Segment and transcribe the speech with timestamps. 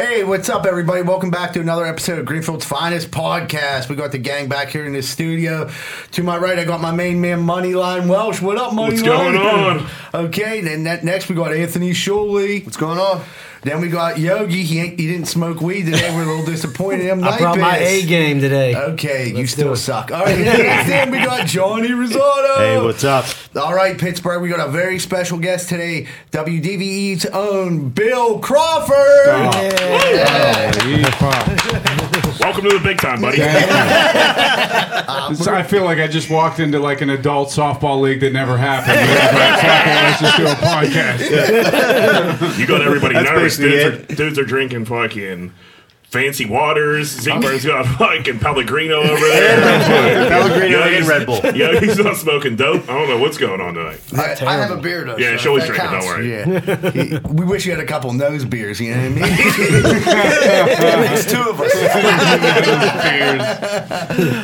[0.00, 1.02] Hey, what's up, everybody?
[1.02, 3.90] Welcome back to another episode of Greenfield's Finest Podcast.
[3.90, 5.70] We got the gang back here in the studio.
[6.12, 8.40] To my right, I got my main man, Moneyline Welsh.
[8.40, 8.88] What up, Moneyline?
[8.88, 9.86] What's going on?
[10.14, 12.64] Okay, then next we got Anthony Shuley.
[12.64, 13.22] What's going on?
[13.62, 14.62] Then we got Yogi.
[14.62, 16.14] He ain't, he didn't smoke weed today.
[16.14, 17.24] We're a little disappointed in him.
[17.28, 18.74] I brought my A game today.
[18.74, 20.10] Okay, you Let's still suck.
[20.10, 22.54] All right, then we got Johnny Risotto.
[22.56, 23.26] Hey, what's up?
[23.56, 28.96] All right, Pittsburgh, we got a very special guest today, WDVE's own Bill Crawford.
[32.40, 33.42] Welcome to the big time, buddy.
[35.30, 38.56] It's- I feel like I just walked into like an adult softball league that never
[38.56, 38.96] happened.
[38.96, 42.58] Let's just do a podcast.
[42.58, 43.56] You got everybody That's nervous.
[43.56, 45.52] Dudes are, dudes are drinking fucking
[46.10, 47.16] fancy waters.
[47.24, 50.28] Zingberg's got fucking Pellegrino over there.
[50.28, 51.40] Pellegrino Yeah, and he's- Red Bull.
[51.54, 52.88] Yeah, he's not smoking dope.
[52.88, 54.00] I don't know what's going on tonight.
[54.14, 55.16] I, I have a beer though.
[55.18, 55.90] Yeah, so show us that drinking.
[55.90, 56.06] Don't counts.
[56.06, 56.30] worry.
[57.22, 57.32] Yeah.
[57.32, 59.24] we wish you had a couple nose beers, you know what I mean?
[59.24, 61.72] It makes two of us.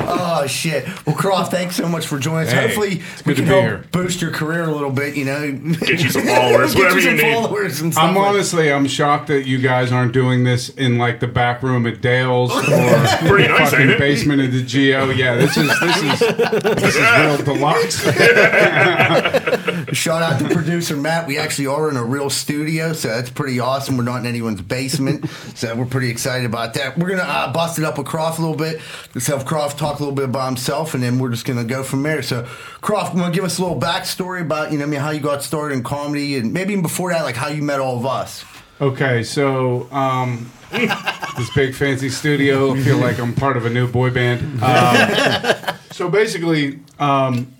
[0.08, 0.86] oh, shit.
[1.06, 2.52] Well, Croft, thanks so much for joining us.
[2.52, 3.84] Hey, Hopefully, we can help here.
[3.92, 5.52] boost your career a little bit, you know?
[5.52, 7.34] Get you some followers, Get whatever you you need.
[7.34, 8.04] followers and stuff.
[8.04, 11.55] I'm like- honestly, I'm shocked that you guys aren't doing this in like the back
[11.62, 15.10] room at Dale's or Pretty the nice, fucking basement of the Geo.
[15.10, 18.02] Yeah, this is this is this is real deluxe.
[19.96, 21.26] Shout out to producer Matt.
[21.26, 23.96] We actually are in a real studio, so that's pretty awesome.
[23.96, 26.98] We're not in anyone's basement, so we're pretty excited about that.
[26.98, 28.80] We're gonna uh, bust it up with Croft a little bit.
[29.14, 31.82] Let's have Croft talk a little bit about himself, and then we're just gonna go
[31.82, 32.22] from there.
[32.22, 32.44] So,
[32.80, 35.20] Croft, want to give us a little backstory about you know I mean how you
[35.20, 38.06] got started in comedy, and maybe even before that, like how you met all of
[38.06, 38.44] us.
[38.78, 43.88] Okay, so um, this big fancy studio, I feel like I'm part of a new
[43.88, 44.62] boy band.
[44.62, 47.54] Um, so basically, um,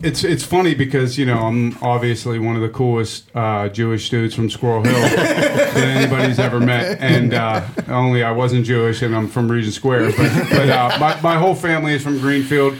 [0.00, 4.32] it's it's funny because you know I'm obviously one of the coolest uh, Jewish dudes
[4.32, 9.26] from Squirrel Hill that anybody's ever met, and uh, only I wasn't Jewish and I'm
[9.26, 12.76] from Regent Square, but, but uh, my my whole family is from Greenfield.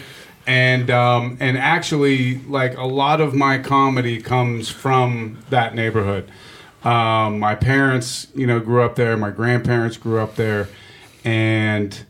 [0.46, 6.30] And um, and actually, like a lot of my comedy comes from that neighborhood.
[6.84, 9.16] Um, my parents, you know, grew up there.
[9.16, 10.68] My grandparents grew up there,
[11.24, 12.04] and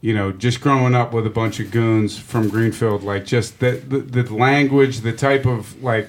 [0.00, 3.72] you know, just growing up with a bunch of goons from Greenfield, like just the
[3.72, 6.08] the, the language, the type of like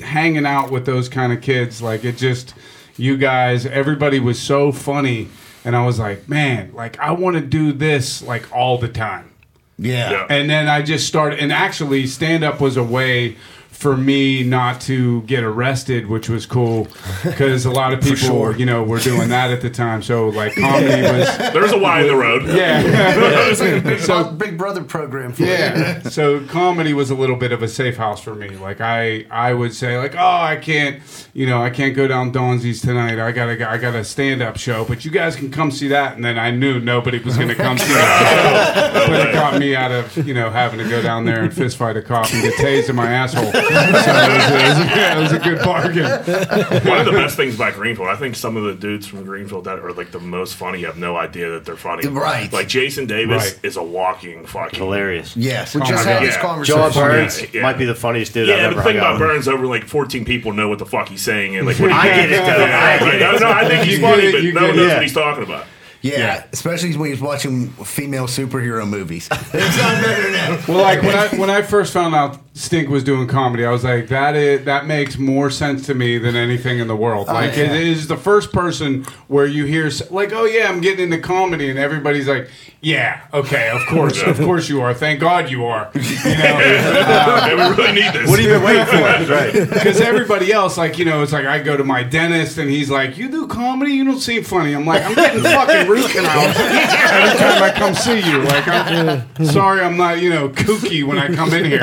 [0.00, 2.54] hanging out with those kind of kids, like it just
[2.96, 5.28] you guys, everybody was so funny,
[5.64, 9.30] and I was like, man, like I want to do this like all the time.
[9.78, 10.10] Yeah.
[10.10, 10.26] Yeah.
[10.30, 13.36] And then I just started, and actually, stand up was a way
[13.82, 16.86] for me not to get arrested, which was cool
[17.24, 18.56] because a lot of people, sure.
[18.56, 20.02] you know, were doing that at the time.
[20.02, 22.44] So, like, comedy was, There's a Y in the road.
[22.46, 23.96] yeah.
[23.98, 25.32] so Big Brother program.
[25.32, 26.00] For Yeah.
[26.02, 28.50] So comedy was a little bit of a safe house for me.
[28.50, 31.02] Like I, I would say like, oh, I can't,
[31.34, 33.18] you know, I can't go down Donzi's tonight.
[33.18, 35.88] I got to, I got a stand up show, but you guys can come see
[35.88, 36.14] that.
[36.14, 39.08] And then I knew nobody was going to come see that.
[39.08, 41.76] but it got me out of, you know, having to go down there and fist
[41.76, 43.50] fight a cop and get tased in my asshole.
[44.02, 46.04] So it was, a, it, was it was a good bargain.
[46.88, 49.64] One of the best things about Greenfield, I think some of the dudes from Greenfield
[49.64, 52.06] that are like the most funny have no idea that they're funny.
[52.08, 52.52] Right.
[52.52, 53.60] Like Jason Davis Right.
[53.64, 55.36] is a walking fucking Hilarious.
[55.36, 55.74] Yes.
[55.74, 56.26] We just my had God.
[56.28, 56.40] this Yeah.
[56.42, 56.80] conversation.
[56.80, 57.62] John Burns Yeah, yeah.
[57.62, 59.28] might be the funniest dude Yeah, I've the ever thing hung out about with.
[59.30, 61.96] Burns, over like 14 people know what the fuck he's saying, and like when he,
[61.96, 62.64] I get it though.
[62.64, 63.40] I Right, get no, it.
[63.40, 64.94] no, I think he's funny, get it, but no one knows Yeah.
[64.94, 65.66] what he's talking about.
[66.04, 66.44] Yeah, Yeah.
[66.52, 69.28] especially when he's watching female superhero movies.
[69.54, 70.58] It's not better now.
[70.66, 73.82] Well, like when I when I first found out Stink was doing comedy, I was
[73.82, 77.28] like, that is that makes more sense to me than anything in the world.
[77.30, 77.64] Oh, like yeah.
[77.64, 81.70] it is the first person where you hear like, oh yeah, I'm getting into comedy,
[81.70, 82.50] and everybody's like,
[82.82, 84.92] yeah, okay, of course, of course you are.
[84.92, 85.90] Thank God you are.
[85.94, 88.28] You know, um, Yeah, we really need this.
[88.28, 89.32] What have you been waiting for?
[89.32, 89.52] right.
[89.52, 92.90] because everybody else, like you know, it's like I go to my dentist and he's
[92.90, 93.92] like, "You do comedy?
[93.92, 97.94] You don't seem funny." I'm like, "I'm getting fucking root canals every time I come
[97.94, 101.80] see you." Like, I'm sorry, I'm not you know kooky when I come in here.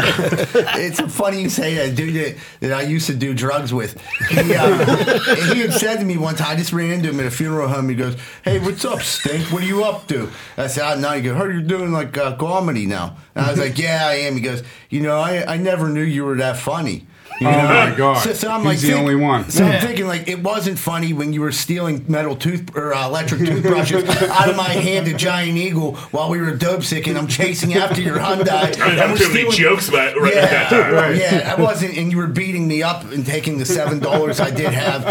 [0.75, 1.95] It's funny you say that.
[1.95, 3.99] Dude that, that I used to do drugs with.
[4.29, 5.19] He, uh,
[5.53, 7.67] he had said to me one time, I just ran into him at a funeral
[7.67, 7.89] home.
[7.89, 9.51] He goes, Hey, what's up, Stink?
[9.51, 10.29] What are you up to?
[10.57, 11.11] I said, I know.
[11.11, 13.17] He goes, Heard you're doing like uh, comedy now.
[13.35, 14.35] And I was like, Yeah, I am.
[14.35, 17.07] He goes, You know, I, I never knew you were that funny.
[17.39, 18.17] You Oh my God.
[18.21, 19.49] So, so I'm He's the think- only one.
[19.49, 23.05] So I'm thinking like it wasn't funny when you were stealing metal tooth or uh,
[23.07, 27.17] electric toothbrushes out of my hand at Giant Eagle while we were dope sick and
[27.17, 28.49] I'm chasing after your Hyundai.
[28.51, 30.93] I didn't and have we're too many stealing- jokes about right yeah, at that time.
[30.93, 31.15] Right.
[31.15, 34.51] yeah, I wasn't, and you were beating me up and taking the seven dollars I
[34.51, 35.05] did have.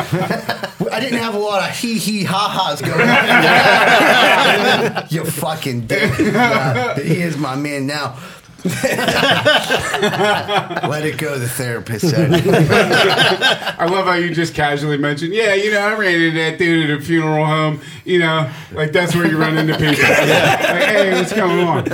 [0.93, 5.07] I didn't have a lot of hee hee ha ha's going on.
[5.11, 6.13] you fucking dick.
[6.19, 8.17] Uh, he is my man now.
[10.89, 12.31] Let it go, the therapist said.
[13.79, 16.91] I love how you just casually mentioned, yeah, you know, I ran into that dude
[16.91, 17.81] at a funeral home.
[18.05, 19.89] You know, like that's where you run into people.
[19.99, 21.87] Like, hey, what's going on?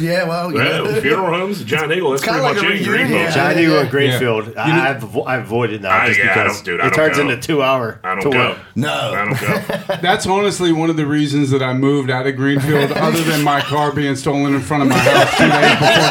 [0.00, 0.84] yeah, well, you know.
[0.84, 2.10] Well, funeral homes, Giant Eagle.
[2.10, 2.70] That's kinda pretty like much a it.
[2.86, 2.94] reunion.
[3.08, 3.16] Greenville.
[3.18, 3.30] Yeah.
[3.30, 3.62] John Yeah.
[3.62, 4.46] Eagle at Greenfield.
[4.48, 6.80] You know- I, I've, avo- I've avoided now I- just yeah, I because don't- dude,
[6.80, 7.22] it turns go.
[7.28, 8.32] into two hour I don't tour.
[8.32, 8.56] go.
[8.74, 8.92] No.
[8.92, 9.96] I don't go.
[10.02, 13.60] That's honestly one of the reasons that I moved out of Greenfield, other than my
[13.60, 16.10] car being stolen in front of my house two days before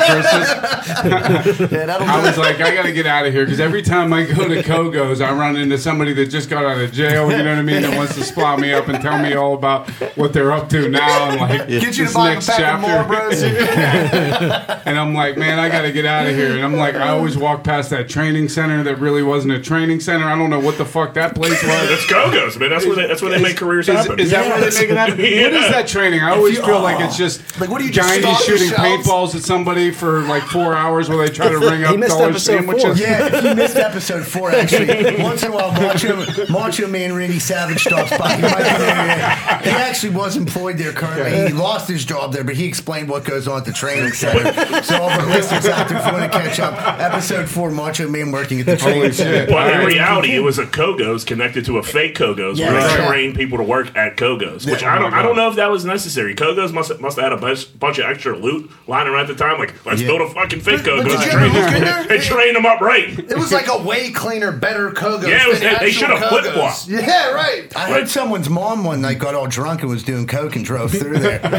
[1.57, 1.71] Christmas.
[1.71, 4.24] Yeah, I was like, I got to get out of here because every time I
[4.25, 7.31] go to Kogo's, I run into somebody that just got out of jail.
[7.31, 7.81] You know what I mean?
[7.81, 10.89] That wants to spot me up and tell me all about what they're up to
[10.89, 13.13] now and like Get you this to buy a next pack of chapter.
[13.15, 14.80] Marlboros.
[14.89, 16.56] And I'm like, man, I got to get out of here.
[16.56, 20.00] And I'm like, I always walk past that training center that really wasn't a training
[20.00, 20.25] center.
[20.25, 21.89] I don't know what the fuck that place was.
[21.89, 22.69] That's Go-Go's, man.
[22.71, 24.19] That's where they, that's where they make careers Is, happen.
[24.19, 25.18] is that where they make it happen?
[25.19, 26.21] What is that training?
[26.21, 29.04] I always you- feel like it's just Like, what are you just Guyanese stock shooting
[29.04, 29.07] shelves?
[29.07, 32.30] paintballs at somebody for like four hours while they try to ring up missed dollar
[32.30, 32.80] episode four.
[32.80, 33.00] sandwiches.
[33.01, 37.39] Yeah, if you missed episode four, actually, once in a while, Macho, Macho Man Randy
[37.39, 38.36] Savage stops by.
[38.36, 39.60] He, might be there.
[39.63, 41.48] he actually was employed there currently.
[41.48, 44.54] He lost his job there, but he explained what goes on at the training center.
[44.83, 48.07] So all the listeners out there, if you want to catch up, episode four, Macho
[48.10, 49.48] Man working at the training center.
[49.48, 52.98] But in reality, it was a Kogo's connected to a fake Kogo's Yeah, where they
[53.00, 53.07] right.
[53.07, 54.66] train people to work at Kogo's.
[54.66, 54.95] Which Yeah.
[54.95, 56.36] I don't, Oh I don't oh know if that was necessary.
[56.36, 59.44] Kogo's must must have had a bunch, bunch of extra loot lying around at the
[59.44, 59.59] time.
[59.59, 60.07] Like, let's Yeah.
[60.07, 62.81] build a fucking fake But- but and train, ever look them- and train them up
[62.81, 63.17] right.
[63.17, 65.27] It was like a way cleaner, better Kogo.
[65.27, 66.88] Yeah, it was- they- they should've flip-flopped.
[66.88, 67.71] Yeah, right.
[67.75, 70.91] I heard someone's mom one night got all drunk and was doing coke and drove
[70.91, 71.39] through there.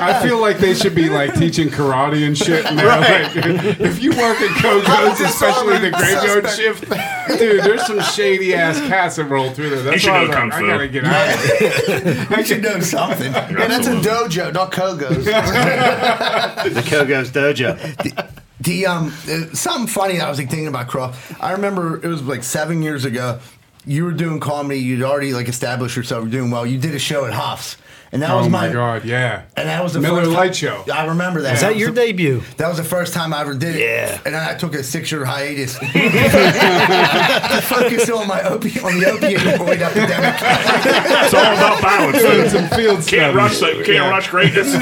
[0.00, 2.64] I feel like they should be like teaching karate and shit.
[2.64, 2.98] Now.
[3.00, 3.30] Like,
[3.80, 6.56] if you work at Kogo's, especially the the graveyard suspect.
[6.56, 9.82] shift, dude, there's some shady ass cats that roll through there.
[9.82, 10.64] That's should why I go kung like, fu.
[10.66, 12.26] I gotta get out of here.
[12.30, 13.34] I should know something.
[13.34, 15.24] And that's a dojo, not Kogo's.
[16.68, 17.76] The Kogo's Dojo.
[18.60, 21.40] The um, uh, something funny I was like, thinking about Croft.
[21.40, 23.38] I remember it was like seven years ago.
[23.86, 24.80] You were doing comedy.
[24.80, 26.24] You'd already like established yourself.
[26.24, 26.66] You're doing well.
[26.66, 27.76] You did a show at Huff's,
[28.12, 29.42] and that Oh was my god, yeah.
[29.56, 30.84] And that was the Miller first Lite time- Show.
[30.92, 31.54] I remember that.
[31.56, 32.42] Is that your was the- debut?
[32.56, 33.80] That was the first time I ever did it.
[33.82, 34.18] Yeah.
[34.24, 35.86] And I took a six-year hiatus to
[37.62, 40.34] focus on my opiate on the opioid epidemic.
[41.24, 42.18] It's all about balance.
[42.18, 43.78] Doing some field Can't rush, studies.
[43.86, 44.74] the, can't rush greatness.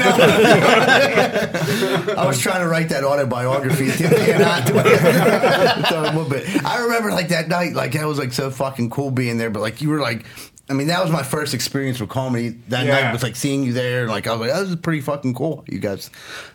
[2.17, 3.85] I was trying to write that autobiography.
[3.87, 7.47] It didn't pan out the way I thought it would, but I remember like that
[7.47, 9.49] night, like that was like so fucking cool being there.
[9.49, 10.25] But like you were like,
[10.69, 12.49] I mean, that was my first experience with comedy.
[12.67, 13.01] That Yeah.
[13.01, 15.33] night was like seeing you there, like I was like, oh, this is pretty fucking
[15.33, 15.63] cool.
[15.67, 16.09] You guys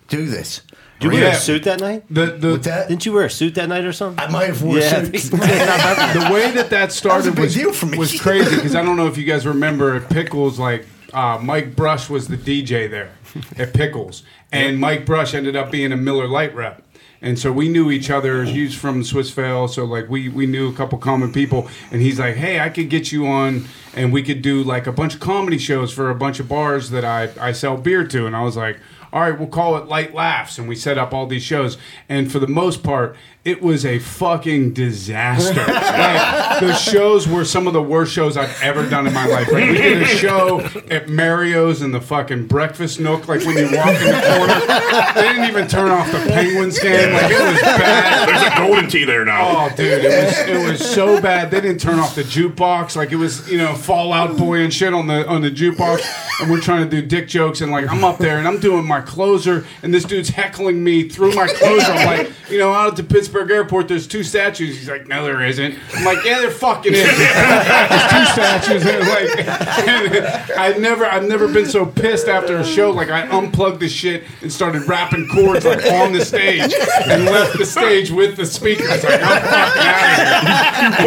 [0.09, 0.61] do this.
[1.01, 1.37] Did you wear Yeah.
[1.37, 2.05] a suit that night?
[2.11, 4.23] The the With that, Didn't you wear a suit that night or something?
[4.23, 5.03] I might have worn Yeah.
[5.05, 5.29] suits.
[5.31, 7.99] the way that that started big was, deal for me.
[7.99, 11.75] was crazy because I don't know if you guys remember at Pickles, like uh, Mike
[11.75, 13.11] Brush was the DJ there
[13.59, 14.23] at Pickles,
[14.53, 16.83] and Mike Brush ended up being a Miller Lite rep.
[17.23, 18.45] And so we knew each other.
[18.45, 21.69] He's from Swissvale, so like we we knew a couple common people.
[21.93, 24.93] And he's like, "Hey, I could get you on, and we could do like a
[24.93, 28.27] bunch of comedy shows for a bunch of bars that I I sell beer to."
[28.27, 28.79] And I was like,
[29.13, 31.79] "All right, we'll call it Light Laughs." And we set up all these shows.
[32.09, 35.53] And for the most part, it was a fucking disaster.
[35.67, 39.51] like, the shows were some of the worst shows I've ever done in my life.
[39.51, 43.27] Like we did a show at Mario's in the fucking breakfast nook.
[43.27, 47.13] Like when you walk in the corner, they didn't even turn off the Penguins game.
[47.13, 48.29] Like it was bad.
[48.29, 49.67] There's a Golden Tee there now.
[49.67, 51.51] Oh, dude, it was it was so bad.
[51.51, 52.95] They didn't turn off the jukebox.
[52.95, 56.41] Like it was, you know, Fall Out Boy and shit on the on the jukebox.
[56.41, 58.87] And we're trying to do dick jokes, and like I'm up there and I'm doing
[58.87, 61.91] my closer, and this dude's heckling me through my closer.
[61.91, 63.03] I'm like, you know, out at the
[63.33, 64.77] Pittsburgh airport, there's two statues.
[64.77, 65.75] He's like, no, there isn't.
[65.95, 67.03] I'm like, yeah, there fucking is.
[67.03, 68.85] There's two statues.
[68.85, 69.49] And like,
[69.89, 72.91] and I've never I've never been so pissed after a show.
[72.91, 76.75] Like I unplugged the shit and started rapping chords like on the stage,
[77.07, 79.03] and left the stage with the speakers.
[79.03, 80.45] Like I'm fucking out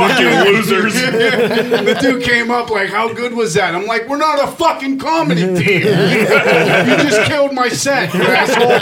[0.08, 0.41] of here.
[0.41, 0.94] Fucking losers.
[0.94, 4.98] the dude came up like, "How good was that?" I'm like, "We're not a fucking
[4.98, 5.82] comedy team.
[5.84, 8.75] you just killed my set, you asshole."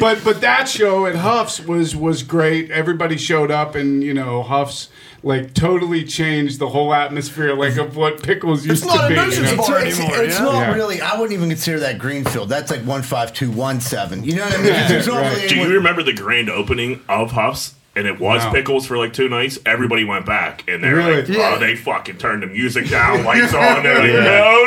[0.00, 2.70] but but that show at Huff's was was great.
[2.70, 4.88] Everybody showed up, and you know Huff's
[5.22, 9.14] like totally changed the whole atmosphere like of what pickles used not to be.
[9.36, 9.56] you know?
[9.58, 10.44] bar it's, anymore, it's yeah?
[10.44, 10.74] not Yeah.
[10.74, 11.00] really.
[11.02, 12.48] I wouldn't even consider that Greenfield.
[12.48, 14.24] That's like one five two one seven.
[14.24, 14.72] You know what I mean?
[14.72, 15.34] 'Cause there's not Right.
[15.36, 17.74] really Do you remember the grand opening of Huff's?
[18.00, 18.50] And it was No.
[18.52, 19.58] pickles for like two nights.
[19.66, 21.16] Everybody went back, and they're Really?
[21.16, 21.52] like, Yeah.
[21.54, 24.64] "Oh, they fucking turned the music down, lights on." They're like, "No, no, no!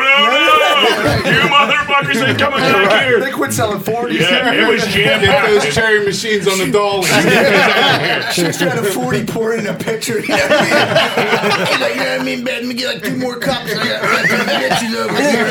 [1.31, 4.19] You motherfuckers ain't coming back They here!" They quit selling 40s.
[4.19, 7.07] Yeah, it was jam Get those cherry machines on the dolly.
[8.33, 10.19] Just had a 40 pouring in a picture.
[10.19, 10.69] You know what I mean?
[11.69, 12.53] He's like, you know what I mean, Ben?
[12.53, 13.71] Let me get like two more cups.
[13.71, 15.47] I got I got some bitches over here.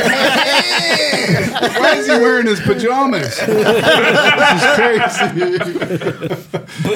[1.80, 3.36] Why is he wearing his pajamas?
[3.40, 5.26] this is crazy.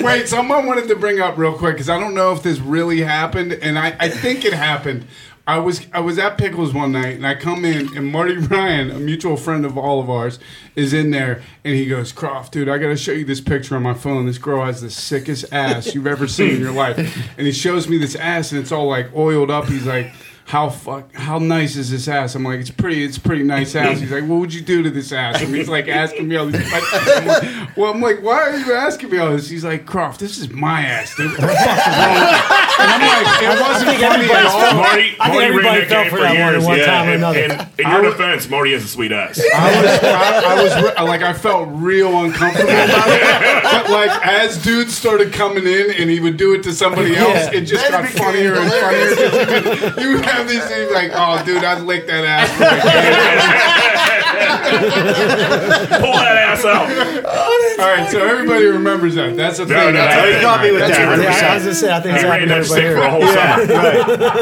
[0.02, 3.00] Wait, someone wanted to bring up real quick because I don't know if this really
[3.00, 5.06] happened, and I, I think it happened.
[5.46, 8.90] I was I was at Pickles one night, and I come in, and Marty Ryan,
[8.90, 10.38] a mutual friend of all of ours,
[10.74, 13.74] is in there, and he goes, "Croft, dude, I got to show you this picture
[13.74, 14.26] on my phone.
[14.26, 16.98] This girl has the sickest ass you've ever seen in your life."
[17.38, 19.68] And he shows me this ass, and it's all like oiled up.
[19.68, 20.12] He's like
[20.46, 22.36] how fuck how nice is this ass?
[22.36, 23.98] I'm like, it's pretty, it's pretty nice ass.
[23.98, 25.42] He's like, what would you do to this ass?
[25.42, 27.02] And he's like asking me all these questions.
[27.04, 29.48] I'm like, well, I'm like, why are you asking me all this?
[29.48, 31.32] He's like, Croft, this is my ass, dude.
[31.32, 34.74] What the fuck is wrong I'm like, it wasn't think funny at all.
[34.74, 36.62] Marty, I think Marty everybody ran that fell game for for that one years.
[36.62, 37.38] at one yeah, time or and, another.
[37.38, 39.40] and in your defense, Marty has a sweet ass.
[39.54, 43.62] I was, I, I was, re- like, I felt real uncomfortable about it.
[43.62, 47.52] But like, as dudes started coming in, and he would do it to somebody else,
[47.52, 49.92] it just Then got it became funnier and funnier.
[50.06, 54.46] You would have these things like, "Oh, dude, I'd lick that ass." for
[55.68, 56.88] like Pull that ass out.
[57.78, 59.36] All right, so everybody remembers that.
[59.36, 59.92] That's the No, thing.
[59.94, 61.16] no, That's- no, you got me with that's that.
[61.16, 62.96] your Yeah, I was gonna say, I think it's He ran happened to that stick
[62.96, 63.26] for a everybody whole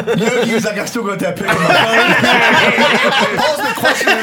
[0.04, 0.16] summer.
[0.16, 1.52] You, you was like, I still got that picture.
[1.52, 1.64] on my
[3.24, 3.36] phone.
[3.38, 4.08] Pose the question.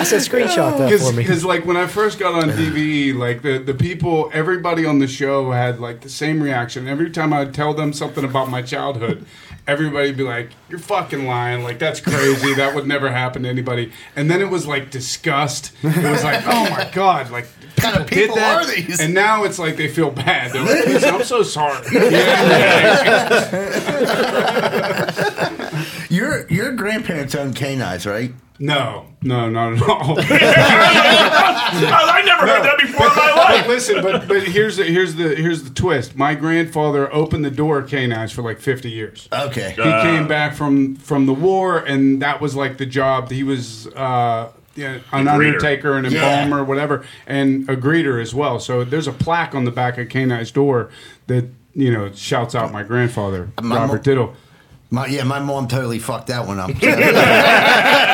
[0.00, 1.22] I said, screenshot that for me.
[1.22, 5.06] Because like when I first got on DVE, like the the people, everybody on the
[5.08, 6.88] show had like the same reaction.
[6.88, 9.24] Every time I'd tell them something about my childhood,
[9.66, 11.62] everybody'd be like, "You're fucking lying!
[11.62, 12.54] Like that's crazy.
[12.56, 15.72] that would never happen to anybody." And then it was like disgust.
[15.82, 19.00] It was like, "Oh my god!" Like kind of did people that, are these?
[19.00, 20.52] and now it's like they feel bad.
[20.52, 21.86] They're like, "Listen, "I'm so sorry."
[25.00, 25.86] Yeah.
[26.10, 28.32] Your your grandparents owned canines, right?
[28.62, 30.18] No, no, not at all.
[30.20, 30.22] I
[32.26, 33.60] never heard that before in my life.
[33.62, 36.14] But listen, but but here's the here's the here's the twist.
[36.14, 39.28] My grandfather opened the door of canines for like 50 years.
[39.32, 39.70] Okay.
[39.70, 43.30] He came back from from the war, and that was like the job.
[43.30, 45.30] He was uh, yeah, an greeter.
[45.32, 46.42] undertaker, an Yeah.
[46.42, 48.60] embalmer, whatever, and a greeter as well.
[48.60, 50.90] So there's a plaque on the back of Canine's door
[51.28, 54.34] that you know shouts out my grandfather, My Robert mo- Diddle.
[54.92, 56.70] My, yeah, my mom totally fucked that one up.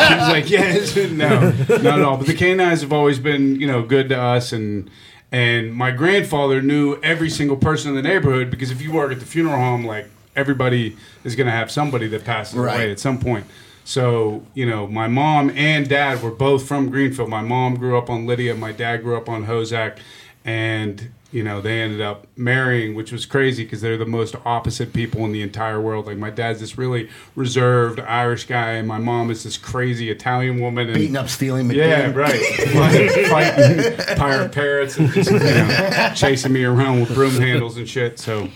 [0.07, 2.17] He was like, yes, no, not at all.
[2.19, 4.91] But the canines have always been, you know, good to us, and
[5.33, 9.19] and my grandfather knew every single person in the neighborhood because if you work at
[9.21, 12.75] the funeral home, like everybody is going to have somebody that passes Right.
[12.75, 13.47] away at some point.
[13.85, 17.29] So you know, my mom and dad were both from Greenfield.
[17.31, 18.55] My mom grew up on Lydia.
[18.55, 19.99] My dad grew up on Hozak,
[20.45, 24.93] and you know they ended up marrying, which was crazy because they're the most opposite
[24.93, 26.07] people in the entire world.
[26.07, 30.61] Like my dad's this really reserved Irish guy, and my mom is this crazy Italian
[30.61, 30.87] woman.
[30.87, 31.77] And, Beating up Stealing McBean.
[31.77, 32.41] yeah, right.
[32.75, 37.89] Like, fighting pirate parrots and just you know, chasing me around with broom handles and
[37.89, 38.19] shit.
[38.19, 38.49] So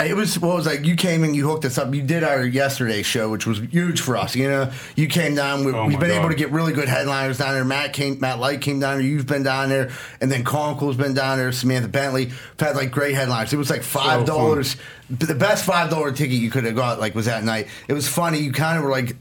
[0.00, 1.92] It was what was like you came and you hooked us up.
[1.94, 4.34] You did our yesterday show, which was huge for us.
[4.36, 5.64] You know, you came down.
[5.64, 7.64] We, Oh we've my been able to get really good headliners down there.
[7.64, 9.06] Matt came, Matt Light came down there.
[9.06, 9.90] You've been down there,
[10.20, 11.52] and then Conkel's been down there.
[11.52, 13.52] Samantha Bentley We've had like great headliners.
[13.52, 14.76] It was like five dollars.
[15.10, 17.68] the best five dollar ticket you could have got like was that night.
[17.88, 18.38] It was funny.
[18.40, 19.16] You kind of were like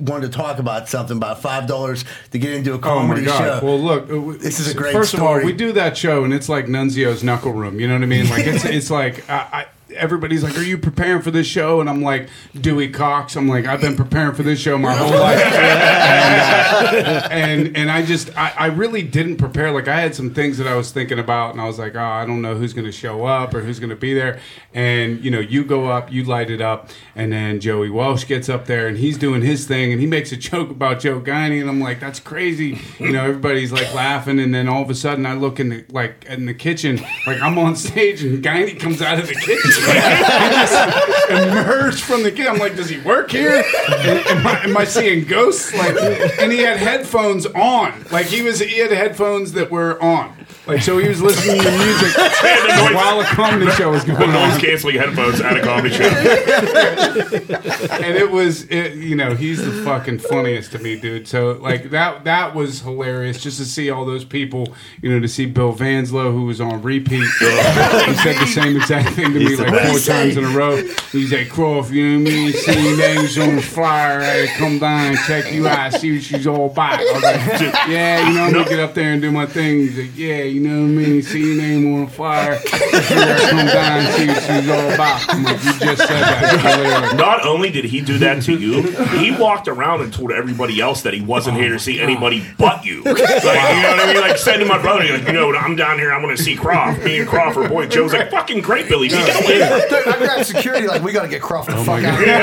[0.00, 3.38] wanted to talk about something about five dollars to get into a Oh comedy god!
[3.60, 3.64] show.
[3.66, 6.32] Well, look, uh, This is a great First of all, we do that show, and
[6.34, 7.78] it's like Nunzio's knuckle room.
[7.78, 8.28] You know what I mean?
[8.28, 9.66] Like it's it's like I, I,
[9.98, 12.28] everybody's like, "Are you preparing for this show?" And I'm like,
[12.60, 13.36] Dewey Cox.
[13.36, 17.90] I'm like, I've been preparing for this show my whole life, and, uh, and and
[17.90, 19.70] I just I, I really didn't prepare.
[19.72, 22.00] Like I had some things that I was thinking about, and I was like, oh,
[22.00, 24.40] I don't know who's going to show up or who's going to be there.
[24.74, 28.48] And you know, you go up, you light it up, and then Joey Walsh gets
[28.48, 31.60] up there, and he's doing his thing, and he makes a joke about Joe Guiney,
[31.60, 32.80] and I'm like, that's crazy.
[32.98, 35.84] You know, everybody's like laughing, and then all of a sudden, I look in the
[35.90, 39.70] like in the kitchen, like I'm on stage, and Guiney comes out of the kitchen,
[39.72, 42.52] he just emerged from the kitchen.
[42.52, 43.62] I'm like, does he work here?
[43.88, 45.74] Am, I, am I seeing ghosts?
[45.74, 45.96] Like,
[46.40, 50.34] and he had headphones on, like he was he had headphones that were on.
[50.66, 52.16] Like so, he was listening to music
[52.94, 54.32] while a comedy show was going on.
[54.34, 54.60] Noise on.
[54.60, 56.04] canceling headphones at a comedy show.
[57.90, 61.90] and it was it, you know he's the fucking funniest to me dude so like
[61.90, 65.72] that that was hilarious just to see all those people you know to see bill
[65.72, 69.98] vanslow who was on repeat he said the same exact thing to me like four
[69.98, 70.76] times in a row
[71.12, 74.46] he's like croft you know what i mean see your name's on the flyer I
[74.56, 78.28] come down and check you out see what she's all about I was like, yeah
[78.28, 80.60] you know i'm gonna get up there and do my thing he's like yeah you
[80.60, 81.22] know what I mean?
[81.22, 85.28] See your name on figured I'd come down and see what she's all about.
[85.28, 87.14] I'm like, you just said that.
[87.16, 88.82] Not only did he do that to you,
[89.18, 92.84] he walked around and told everybody else that he wasn't here to see anybody but
[92.84, 93.02] you.
[93.02, 94.20] Like, you know what I mean?
[94.20, 95.56] Like said to my brother, like, you know, what?
[95.56, 96.12] I'm down here.
[96.12, 97.02] I want to see Croft.
[97.02, 97.86] Me and Croft are boy.
[97.86, 99.08] Joe's like, fucking great, Billy.
[99.08, 99.58] Get away.
[99.88, 102.14] Dude, I grabbed security like we gotta get Croft the Oh fuck out.
[102.14, 102.38] of here.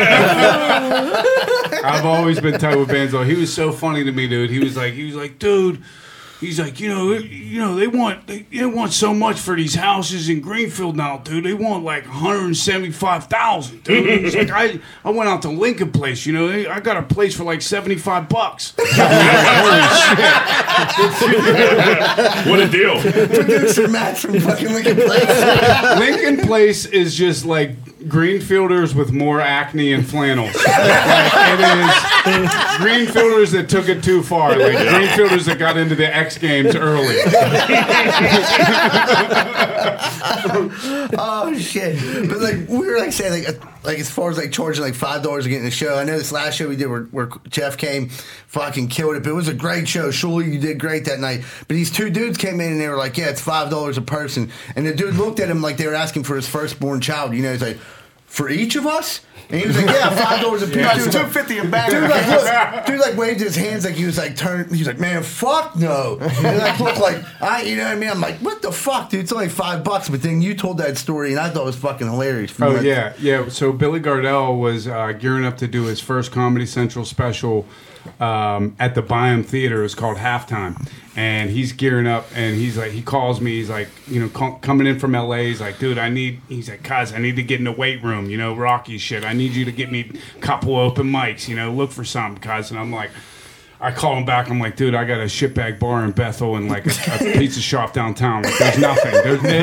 [1.83, 3.25] I've always been tight with Banzo.
[3.25, 4.49] He was so funny to me, dude.
[4.49, 5.83] He was like, he was like, dude.
[6.41, 9.73] He's like, you know, you know, they want they, they want so much for these
[9.75, 11.45] houses in Greenfield now, dude.
[11.45, 14.21] They want like one hundred seventy five thousand, dude.
[14.25, 17.03] He's like, I I went out to Lincoln Place, you know, they- I got a
[17.03, 18.73] place for like seventy five bucks.
[22.45, 22.99] What a deal.
[23.01, 25.99] Producer Matt from fucking Lincoln Place.
[25.99, 27.71] Lincoln Place is just like
[28.07, 30.55] Greenfielders with more acne and flannels.
[30.65, 31.91] Like, it is
[32.79, 34.57] Greenfielders that took it too far.
[34.57, 37.15] Like Greenfielders that got into the X Games early.
[41.17, 41.97] Oh shit!
[42.29, 44.95] But like we were like saying, like uh, like as far as like charging like
[44.95, 45.97] five dollars to get in the show.
[45.97, 48.09] I know this last show we did where, where Jeff came,
[48.47, 49.23] fucking killed it.
[49.23, 50.11] But it was a great show.
[50.11, 51.43] Surely you did great that night.
[51.59, 54.01] But these two dudes came in and they were like, "Yeah, it's five dollars a
[54.01, 57.33] person." And the dude looked at him like they were asking for his firstborn child.
[57.33, 57.77] You know, he's like,
[58.35, 61.13] "For each of us." And he was like, "Yeah, five dollars a piece." That's Dude,
[61.13, 61.91] two fifty a bag.
[61.91, 64.67] Dude like, look, dude like waved his hands like he was like turn.
[64.69, 66.17] He was like, man, fuck no.
[66.19, 68.09] And like looked like I, you know what I mean?
[68.09, 69.21] I'm like, what the fuck, dude?
[69.21, 70.09] It's only five bucks.
[70.09, 72.53] But then you told that story, and I thought it was fucking hilarious.
[72.59, 73.47] Oh yeah, yeah.
[73.49, 77.65] So Billy Gardell was uh, gearing up to do his first Comedy Central special
[78.19, 79.79] um, at the Byham Theater.
[79.79, 80.75] It was called Halftime,
[81.15, 82.25] and he's gearing up.
[82.35, 83.51] And he's like, he calls me.
[83.51, 85.37] He's like, you know, co- coming in from LA.
[85.37, 86.41] He's like, dude, I need.
[86.47, 88.29] He's like, cuz I need to get in the weight room.
[88.29, 89.23] You know, Rocky shit.
[89.23, 91.47] I need you to get me a couple open mics.
[91.47, 92.71] You know, look for something, cuz.
[92.71, 93.11] And I'm like.
[93.85, 94.49] I call him back.
[94.49, 97.61] I'm like, dude, I got a shitbag bar in Bethel and like a, a pizza
[97.61, 98.41] shop downtown.
[98.41, 99.11] Like, there's nothing.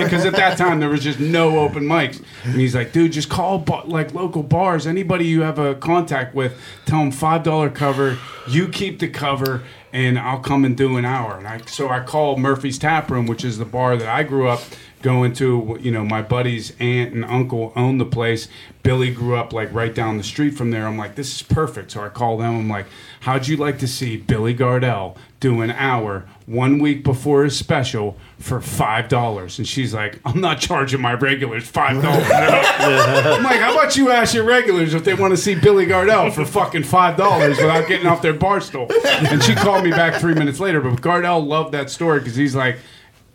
[0.04, 2.22] Because at that time there was just no open mics.
[2.44, 4.86] And he's like, dude, just call ba- like local bars.
[4.86, 8.16] Anybody you have a contact with, tell them five dollar cover.
[8.48, 11.36] You keep the cover, and I'll come and do an hour.
[11.36, 14.46] And I so I called Murphy's Tap Room, which is the bar that I grew
[14.48, 14.62] up
[15.02, 15.78] going to.
[15.80, 18.48] You know, my buddy's aunt and uncle owned the place.
[18.82, 20.86] Billy grew up like right down the street from there.
[20.86, 21.92] I'm like, this is perfect.
[21.92, 22.56] So I call them.
[22.56, 22.86] I'm like,
[23.20, 28.16] how'd you like to see Billy Gardell do an hour one week before his special
[28.38, 29.58] for five dollars?
[29.58, 32.26] And she's like, I'm not charging my regulars five dollars.
[32.32, 36.32] I'm like, how about you ask your regulars if they want to see Billy Gardell
[36.32, 38.88] for fucking five dollars without getting off their bar stool?
[39.06, 40.80] And she called me back three minutes later.
[40.80, 42.78] But Gardell loved that story because he's like.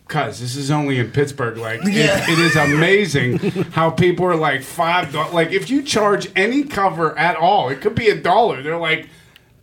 [0.08, 1.58] Cuz this is only in Pittsburgh.
[1.58, 3.38] Like, it- it is amazing
[3.72, 5.14] how people are like five.
[5.32, 8.62] Like, if you charge any cover at all, it could be a dollar.
[8.62, 9.08] They're like,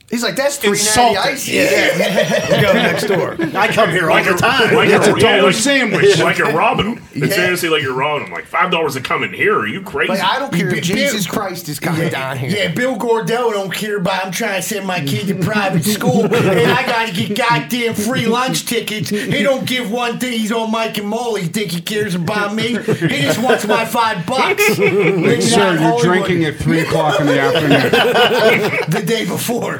[0.07, 1.15] He's like, that's three Insulting.
[1.15, 2.61] natty ices.
[2.61, 3.35] Go next door.
[3.57, 4.75] I come here all Like the a, time.
[4.75, 6.19] like It's a yeah, dollar like- sandwich.
[6.19, 7.03] Like you're robbing them.
[7.13, 7.35] It's Yeah.
[7.43, 8.33] seriously like you're robbing them.
[8.33, 9.57] Like five dollars to come in here.
[9.57, 10.09] Are you crazy?
[10.13, 12.51] Like, I don't care Bill- if Jesus Christ is coming down here.
[12.51, 14.25] Yeah, Bill Gardell don't care about.
[14.27, 17.95] I'm trying to send my kid to private school, and I got to get goddamn
[17.95, 19.09] free lunch tickets.
[19.09, 20.33] He don't give one thing.
[20.33, 21.41] He's on Mike and Molly.
[21.41, 22.67] You think he cares about me?
[22.77, 24.61] He just wants my five bucks.
[24.77, 28.85] Living Sir, you're Hollywood drinking at three o'clock in the afternoon.
[28.89, 29.77] the day before.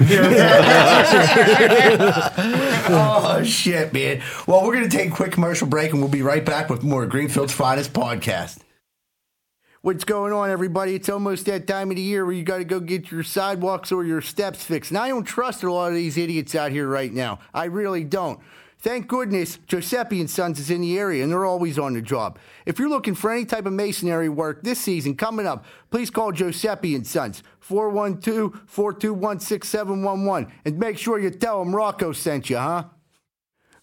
[2.90, 4.22] Oh shit, man.
[4.48, 7.06] Well, we're gonna take a quick commercial break, and we'll be right back with more
[7.06, 8.60] Greenfield's finest podcast.
[9.82, 10.96] What's going on, everybody?
[10.96, 13.92] It's almost that time of the year where you got to go get your sidewalks
[13.92, 14.90] or your steps fixed.
[14.90, 17.38] And I don't trust a lot of these idiots out here right now.
[17.54, 18.40] I really don't.
[18.86, 22.38] Thank goodness Giuseppe and Sons is in the area and they're always on the job.
[22.68, 26.32] If you're looking for any type of masonry work this season coming up, please call
[26.32, 32.84] Giuseppe and Sons 412-421-6711 and make sure you tell them Rocco sent you, huh?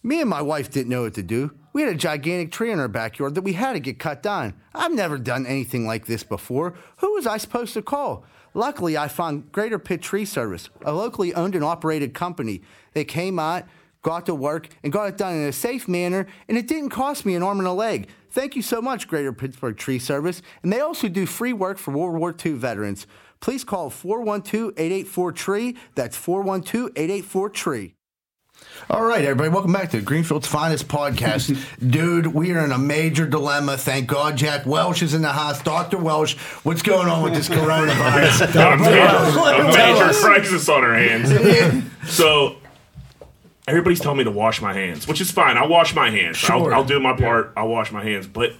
[0.04, 1.50] Me and my wife didn't know what to do.
[1.72, 4.54] We had a gigantic tree in our backyard that we had to get cut down.
[4.72, 6.74] I've never done anything like this before.
[6.98, 8.24] Who was I supposed to call?
[8.54, 12.62] Luckily, I found Greater Pitt Tree Service, a locally owned and operated company.
[12.92, 13.64] They came out,
[14.02, 17.24] got to work, and got it done in a safe manner, and it didn't cost
[17.24, 18.08] me an arm and a leg.
[18.30, 20.42] Thank you so much, Greater Pittsburgh Tree Service.
[20.62, 23.06] And they also do free work for World War II veterans.
[23.40, 25.76] Please call 412 884 TREE.
[25.94, 27.94] That's 412 884 TREE.
[28.90, 31.56] All right, everybody, welcome back to Greenfield's finest podcast.
[31.90, 33.76] Dude, we are in a major dilemma.
[33.76, 35.62] Thank God Jack Welsh is in the house.
[35.62, 35.98] Dr.
[35.98, 38.54] Welsh, what's going on with this coronavirus?
[38.54, 41.84] a major, a major crisis on our hands.
[42.02, 42.56] So
[43.66, 45.56] everybody's telling me to wash my hands, which is fine.
[45.56, 46.36] I'll wash my hands.
[46.36, 46.72] Sure.
[46.72, 47.52] I'll, I'll do my part.
[47.56, 48.26] I'll wash my hands.
[48.26, 48.54] But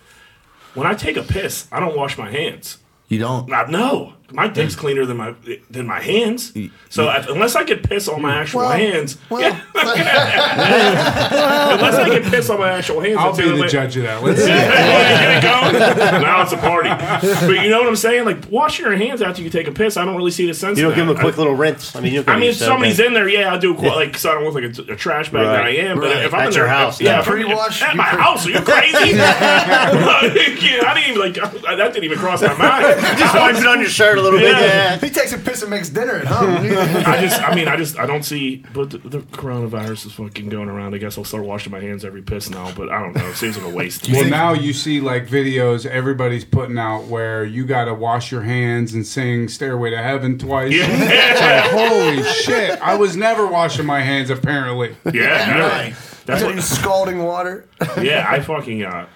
[0.75, 2.79] when I take a piss, I don't wash my hands.
[3.09, 3.53] You don't.
[3.53, 5.35] I, no, my dick's cleaner than my
[5.71, 6.53] than my hands.
[6.89, 9.61] So if, unless I get piss on my actual Well, hands, well, yeah.
[11.75, 13.97] unless I get piss on my actual hands, I'll that's be only the way- judge
[13.97, 14.23] of that.
[14.23, 14.47] Let's see.
[14.49, 16.23] Get it going?
[16.23, 16.89] now it's a party.
[16.91, 18.25] But you know what I'm saying?
[18.25, 20.79] Like washing your hands after you take a piss, I don't really see the sense.
[20.79, 21.13] You don't of give that.
[21.15, 21.95] them a quick I, little rinse.
[21.97, 23.75] I mean, you I mean, if somebody's in there, yeah, I do.
[23.75, 25.99] Qu- like, so I don't look like a, a trash bag that I am.
[25.99, 26.25] But Right.
[26.25, 27.21] if I'm At in your there, house, yeah, yeah.
[27.21, 28.47] if I'm- Pre-wash, at you my pre- house.
[28.47, 28.97] Are you crazy?
[29.21, 31.93] I didn't even like that.
[31.93, 33.01] Didn't even cross my mind.
[33.19, 34.53] Just wipe it on your shirt a little bit.
[34.53, 34.61] Yeah.
[34.61, 34.99] Yeah.
[34.99, 36.57] He takes a piss and makes dinner at home.
[37.07, 38.65] I just, I mean, I just, I don't see.
[38.73, 40.95] But the, the coronavirus is fucking going around.
[40.95, 42.73] I guess I'll start washing my hands every piss now.
[42.73, 43.27] But I don't know.
[43.29, 44.09] It seems like a waste.
[44.13, 48.43] Well, now you see like videos everybody's putting out where you got to wash your
[48.43, 50.73] hands and sing "Stairway to Heaven" twice.
[50.73, 50.87] Yeah.
[50.87, 52.79] Like, holy shit!
[52.81, 54.31] I was never washing my hands.
[54.31, 55.61] Apparently, yeah, never.
[55.63, 55.95] Right.
[56.27, 57.67] That's what, you scalding water.
[58.01, 59.07] yeah, I fucking uh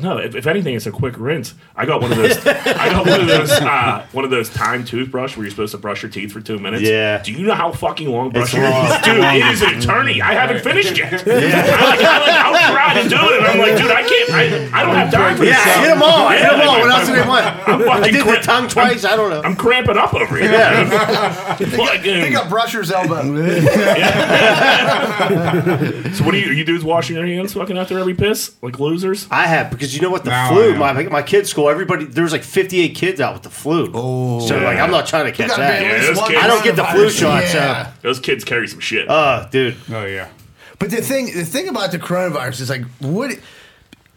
[0.00, 1.54] no, if, if anything, it's a quick rinse.
[1.76, 2.38] I got one of those.
[2.46, 3.50] I got one of those.
[3.68, 6.58] Uh, one of those time toothbrush where you're supposed to brush your teeth for two
[6.58, 6.82] minutes.
[6.82, 7.22] Yeah.
[7.22, 8.86] Do you know how fucking long brushing long.
[8.86, 9.04] your teeth?
[9.04, 10.22] Dude, it is an eternity.
[10.22, 11.12] I haven't finished yet.
[11.26, 11.76] Yeah.
[11.78, 14.30] I like, I like, I'll try to do it, and I'm like, dude, I can't.
[14.30, 15.52] I, I don't have time for this.
[15.54, 16.26] Yeah, hit them all.
[16.28, 16.78] I hit them all.
[16.80, 17.44] What else do they want?
[17.68, 19.04] I'm I fucking did the tongue twice.
[19.04, 19.42] I don't know.
[19.42, 20.48] I'm cramping up over here.
[21.58, 23.22] Fucking- He got brusher's elbow.
[26.12, 26.50] so what do you?
[26.50, 29.26] Are you dudes washing your hands fucking after every piss like losers?
[29.30, 30.72] I have because you know what the Now I flu.
[30.72, 30.78] am.
[30.78, 33.90] My my kids' school, everybody there was like 58 kids out with the flu.
[33.94, 35.60] Oh, so like I'm not trying to catch that.
[35.60, 37.20] at Yeah, least those one kids- I don't get the flu coronavirus.
[37.20, 37.42] shot.
[37.44, 37.84] Yeah.
[37.86, 39.08] So, Those kids carry some shit.
[39.08, 40.28] uh, dude, oh yeah.
[40.78, 43.32] But the thing, the thing about the coronavirus is like, what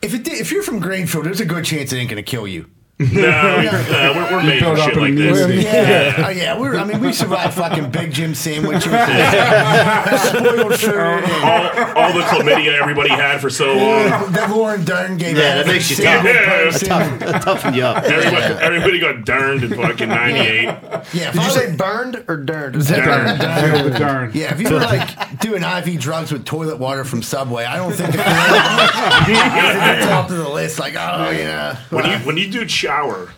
[0.02, 1.26] if it did, if you're from Greenfield?
[1.26, 2.68] There's a good chance it ain't gonna kill you.
[3.12, 5.56] No, uh, we're, we're made build up shit an like immunity.
[5.56, 5.64] this.
[5.66, 6.60] Yeah, Oh, yeah.
[6.60, 12.80] We're, I mean, we survived fucking Big Jim sandwiches, spoiled food, all, all the chlamydia
[12.80, 14.32] everybody had for so long.
[14.34, 16.24] that Lauren Dern gave Yeah, that makes you tough.
[16.26, 16.88] Yeah, person.
[16.88, 18.04] tough, toughen you up.
[18.04, 20.64] Everybody, everybody got durned in fucking '98.
[21.14, 22.74] Yeah, Did you say burned or durned?
[22.86, 23.40] Durned.
[23.42, 24.32] Feel the.
[24.34, 27.94] Yeah, if you were like doing IV drugs with toilet water from Subway, I don't
[27.94, 29.38] think the coronavirus is
[29.78, 30.80] at the top of the list.
[30.80, 33.30] Like, oh yeah, When you when you do shower,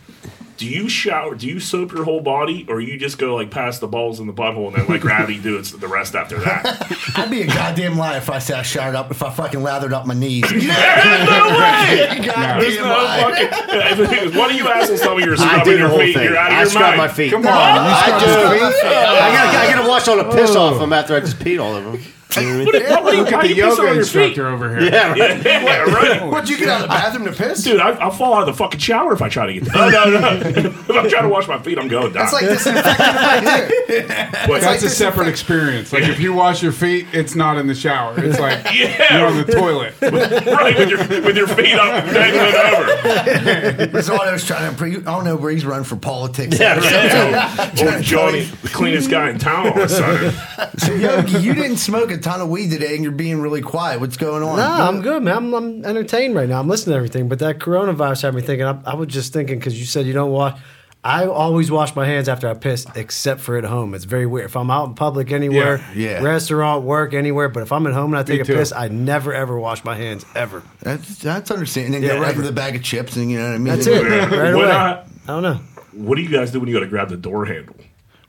[0.57, 1.35] do you shower?
[1.35, 4.25] Do you soap your whole body, or you just go like past the balls in
[4.27, 7.11] the butthole and then like gravity do it the rest after that?
[7.15, 9.93] I'd be a goddamn lie if I said I showered up if I fucking lathered
[9.93, 10.43] up my knees.
[10.49, 12.21] There's no way.
[12.25, 13.35] Goddamn There's no lie.
[13.35, 14.37] fucking.
[14.37, 16.15] One of you assholes tell me you're I scrubbing do the your whole feet.
[16.15, 16.23] thing.
[16.23, 16.97] You're out of I your scrub mind.
[16.97, 17.31] my feet.
[17.31, 18.25] Come on, I do.
[18.25, 18.99] Yeah.
[18.99, 20.61] I gotta, I gotta wash all the piss oh.
[20.61, 22.01] off them after I just peed all over them.
[22.35, 24.21] What, what, what, Look how at the you piss yoga on your feet?
[24.23, 24.89] instructor over here.
[24.91, 25.43] Yeah, right.
[25.45, 26.23] Yeah, right.
[26.25, 27.63] What'd you get out of the bathroom to piss?
[27.63, 29.63] Dude, I, I'll fall out of the fucking shower if I try to get.
[29.75, 30.39] Oh, no, no, no.
[30.39, 32.13] if I'm trying to wash my feet, I'm going down.
[32.13, 33.41] That's like disinfectant right
[33.87, 34.29] there.
[34.47, 35.91] But- That's a separate experience.
[35.93, 38.13] Like if you wash your feet, it's not in the shower.
[38.17, 39.17] It's like Yeah.
[39.17, 39.93] you're on the toilet.
[40.01, 43.85] right with your with your feet up, dangling over.
[43.87, 44.77] That's all I was trying to.
[44.77, 46.59] Pre- I don't know where he's running for politics.
[46.59, 47.71] Yeah, right.
[47.81, 50.33] Oh, Johnny, the cleanest guy in town all of a sudden.
[50.77, 53.99] So, Yogi, you didn't smoke a ton of weed today, and you're being really quiet.
[53.99, 54.57] What's going on?
[54.57, 55.37] No, I'm good, man.
[55.37, 56.59] I'm, I'm entertained right now.
[56.59, 57.27] I'm listening to everything.
[57.29, 58.65] But that coronavirus had me thinking.
[58.65, 60.59] I, I was just thinking because you said you don't wash.
[61.05, 63.93] I always wash my hands after I piss, except for at home.
[63.93, 64.45] It's very weird.
[64.45, 66.23] If I'm out in public anywhere, Yeah, yeah.
[66.23, 68.53] restaurant, work, anywhere, but if I'm at home and I take a too.
[68.55, 70.63] piss, I never ever wash my hands ever.
[70.81, 71.95] That's that's understanding.
[71.95, 72.41] And Yeah, then right ever.
[72.41, 73.73] to the bag of chips, and you know what I mean.
[73.75, 74.01] That's it.
[74.01, 74.71] Right What, away.
[74.71, 75.59] I don't know.
[75.91, 77.75] What do you guys do when you go to grab the door handle?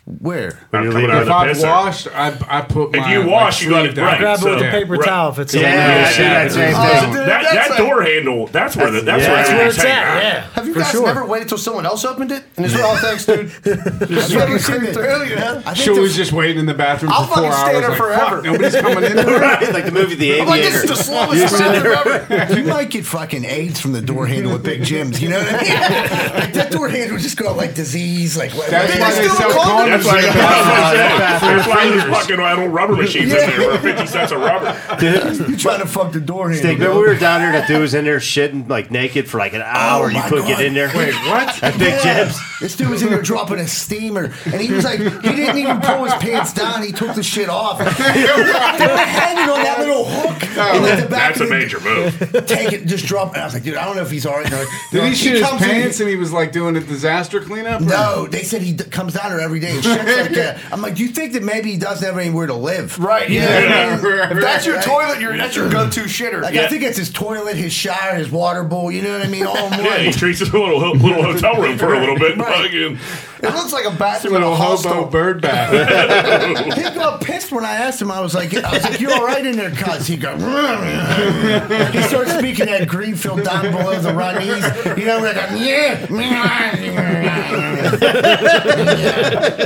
[0.06, 0.60] Where?
[0.70, 2.98] I'm you coming leave out If I've washed, I, I put my.
[2.98, 4.04] If my you like, wash, you gotta- sleeve down.
[4.04, 4.20] right.
[4.20, 5.04] Grab it with so- a paper right.
[5.08, 7.10] towel if it's Yeah, on I the do that same Oh, thing.
[7.14, 9.28] dude, That, that's that like- door handle, that's where the, that's Yeah.
[9.28, 10.16] where That's where everything's it's hanging at.
[10.16, 10.22] out.
[10.22, 11.06] Yeah, Have you for guys sure.
[11.06, 12.44] never waited till someone else opened it?
[12.58, 13.50] And it's oh, thanks, dude.
[13.64, 15.62] I've never seen it through, you know?
[15.64, 17.76] I think She was the- just waiting in the bathroom I'll for four fucking stand
[17.76, 17.80] hours.
[17.80, 18.36] there Like, forever.
[18.36, 19.16] Fuck, nobody's coming in.
[19.16, 19.40] there?
[19.40, 20.96] Right, like the movie The I'm like, this is Aviator.
[20.96, 22.54] the slowest bathroom ever.
[22.60, 25.22] you might get fucking AIDS from the door handle with Big Jim's.
[25.22, 26.34] You know what I mean?
[26.40, 29.22] like that door handle would just go out like disease, like what- That's why they
[29.22, 31.76] still sell call them- That's condoms why, in the that's bathroom.
[31.76, 34.76] why there's fucking little rubber machines in there for 50 cents a rubber.
[35.48, 36.58] you trying to fuck the door handle.
[36.70, 39.38] Steak, remember we were down there, that dude was in there shitting like naked for
[39.38, 40.10] like an oh hour.
[40.10, 40.58] you couldn't God.
[40.58, 40.90] get in there.
[40.94, 41.62] Wait, what?
[41.62, 42.38] At Big Jim's.
[42.60, 45.80] This dude was in there dropping a steamer, and he was like, he didn't even
[45.80, 46.82] pull his pants down.
[46.82, 47.78] He took the shit off.
[47.78, 50.42] they were hanging on that little hook.
[50.42, 52.46] in like the back That's a major move.
[52.46, 53.40] Take it, just drop it.
[53.40, 54.50] I was like, dude, I don't know if he's all right.
[54.50, 56.80] Like, Did no, he shoot his comes in- pants and he was like doing a
[56.80, 57.82] disaster cleanup?
[57.82, 60.58] or- No, they said he d- comes down there every day and like that.
[60.72, 62.98] I'm like, do you think that maybe he doesn't have anywhere to live?
[62.98, 63.94] Right, You know yeah.
[64.00, 64.36] what I mean?
[64.38, 64.84] If that's your Right?
[64.84, 66.42] toilet, your that's your go-to shitter.
[66.42, 68.90] Like, I think it's his toilet, his shower, his water bowl.
[68.90, 69.46] You know what I mean?
[69.46, 69.80] All in one.
[69.84, 72.36] Yeah, he treats it a little little hotel room for a little bit.
[72.44, 72.64] Right.
[72.64, 72.98] Fucking,
[73.48, 75.04] it looks like a bathroom in Little a hobo hostel.
[75.06, 75.70] bird bath.
[76.74, 78.10] He got pissed when I asked him.
[78.10, 80.06] I was like, I was like, you all right in there, cuz?
[80.06, 84.96] He go, he starts speaking that Greenfield down below the Ronnies.
[84.98, 86.06] You know, like, yeah.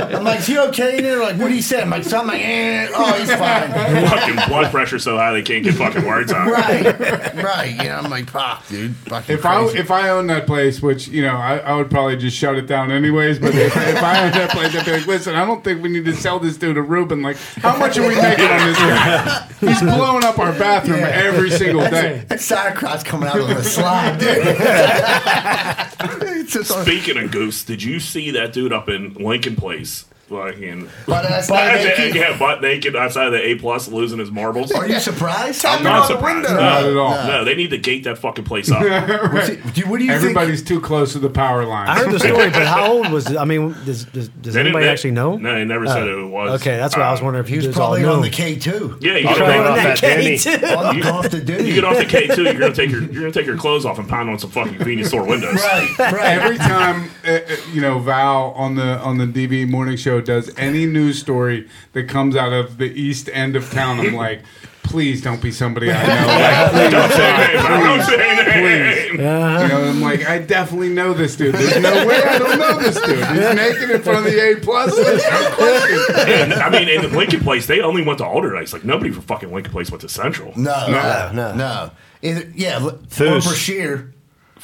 [0.15, 1.19] I'm like, is he okay in there?
[1.19, 1.81] Like, what do you say?
[1.81, 2.89] I'm like, something like, eh.
[2.95, 3.71] oh, he's fine.
[4.09, 6.49] fucking blood pressure so high they can't get fucking words out.
[6.49, 7.71] right, right.
[7.71, 8.95] You know, I'm like, fuck, dude.
[8.95, 9.77] Fucking If I crazy.
[9.77, 12.67] if I owned that place, which you know I, I would probably just shut it
[12.67, 13.39] down anyways.
[13.39, 15.89] But if, if I owned that place, I'd be like, listen, I don't think we
[15.89, 17.21] need to sell this dude to Reuben.
[17.21, 19.47] Like, how much are we making on this guy?
[19.59, 22.23] He's blowing up our bathroom every single day.
[22.27, 24.29] that sauerkraut's coming out of the slide, dude.
[26.39, 29.98] it's just on, Speaking of Goose, did you see that dude up in Lincoln Place?
[30.29, 32.15] Fucking but butt not naked, naked.
[32.15, 34.71] yeah, butt naked outside of the A plus, losing his marbles.
[34.71, 35.65] Are you surprised?
[35.65, 36.47] I'm not surprised.
[36.49, 37.27] No, Not at all.
[37.27, 38.81] No, they need to gate that fucking place up.
[39.33, 41.87] What's it- do- what do you Everybody's too close to the power line.
[41.87, 43.37] I heard the story, but how old was it?
[43.37, 45.37] I mean, does, does, does They didn't- anybody they- actually know?
[45.37, 46.15] No, they never said Oh.
[46.19, 46.61] who it was.
[46.61, 47.61] Okay, that's what I was Um, wondering if think?
[47.61, 48.09] He was you all probably knew.
[48.09, 48.97] on the K2.
[49.01, 50.75] Yeah, you I'll get, go off, off that Denny.
[50.75, 51.65] On the off the dude.
[51.67, 53.85] you get off the K two, you're gonna take your you're gonna take your clothes
[53.85, 55.55] off and pound on some fucking convenience store windows.
[55.55, 56.37] Right, right.
[56.39, 57.39] Every time uh, uh,
[57.73, 62.07] you know Val on the on the DVE morning show does any news story that
[62.07, 64.41] comes out of the east end of town, I'm like,
[64.89, 66.09] please don't be somebody I know.
[66.39, 67.65] Like, please, Don't say God, names.
[67.65, 69.11] I don't say please.
[69.11, 69.19] names.
[69.19, 69.67] You uh-huh.
[69.67, 71.55] know, I'm like, I definitely know this dude.
[71.55, 73.17] There's no way I don't know this dude.
[73.17, 74.95] He's naked in front of the A plus.
[75.03, 76.15] There's no question.
[76.33, 78.73] And, I mean, in the Lincoln Place, they only went to Alder Allderdice.
[78.73, 80.53] Like nobody from fucking Lincoln Place went to Central.
[80.57, 81.55] No, no, no.
[81.55, 81.91] no.
[82.21, 84.13] Either, yeah, l- or Foos.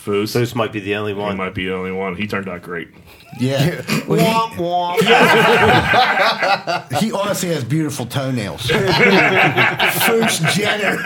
[0.06, 0.24] For sheer.
[0.24, 1.26] Foos, This might be the only one.
[1.26, 1.38] he one.
[1.38, 2.16] might be the only one.
[2.16, 2.88] He turned out great.
[3.40, 3.82] Yeah.
[4.08, 5.06] Well, he,
[7.08, 8.62] he honestly has beautiful toenails.
[8.68, 10.98] Foos Jenner.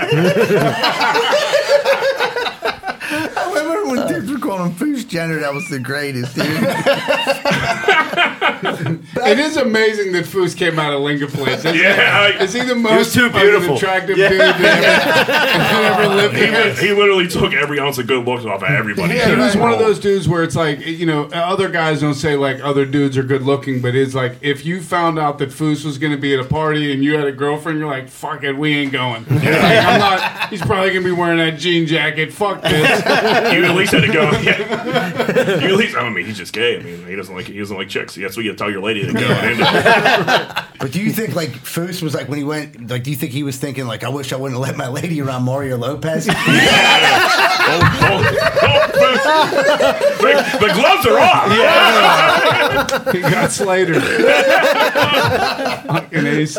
[3.89, 5.39] I remember when dudes were calling him Foos Jenner.
[5.39, 6.45] That was the greatest, dude.
[8.61, 11.59] It is amazing that Foos came out of Lincoln Place.
[11.59, 12.33] Isn't Yeah, it?
[12.35, 13.75] like- is he the was most too beautiful.
[13.75, 14.29] attractive Yeah.
[14.29, 16.73] dude that ever, ever lived He, here?
[16.75, 19.15] he literally took every ounce of good looks off of everybody.
[19.15, 22.13] Yeah, he was one of those dudes where it's like, you know, other guys don't
[22.15, 25.49] say like other dudes are good looking, but it's like if you found out that
[25.49, 28.09] Foos was going to be at a party and you had a girlfriend, you're like,
[28.09, 29.25] fuck it, we ain't going.
[29.29, 30.49] Like, I'm not.
[30.49, 32.33] He's probably going to be wearing that jean jacket.
[32.33, 32.99] Fuck this.
[33.53, 34.29] You at least had to go.
[34.39, 35.59] Yeah.
[35.61, 35.95] You at least.
[35.95, 36.79] I mean, he's just gay.
[36.79, 38.15] I mean, he doesn't like he doesn't like chicks.
[38.15, 39.19] That's what you tell your lady to go.
[39.19, 40.65] into.
[40.79, 43.33] But do you think like Foos was like when he went like do you think
[43.33, 46.27] he was thinking like I wish I wouldn't have let my lady around Mario Lopez?
[47.71, 48.23] Oh, oh,
[48.63, 48.87] oh,
[50.19, 51.51] the, the gloves are off.
[51.51, 53.99] Yeah, he got Slater.
[54.89, 56.57] Fucking AC.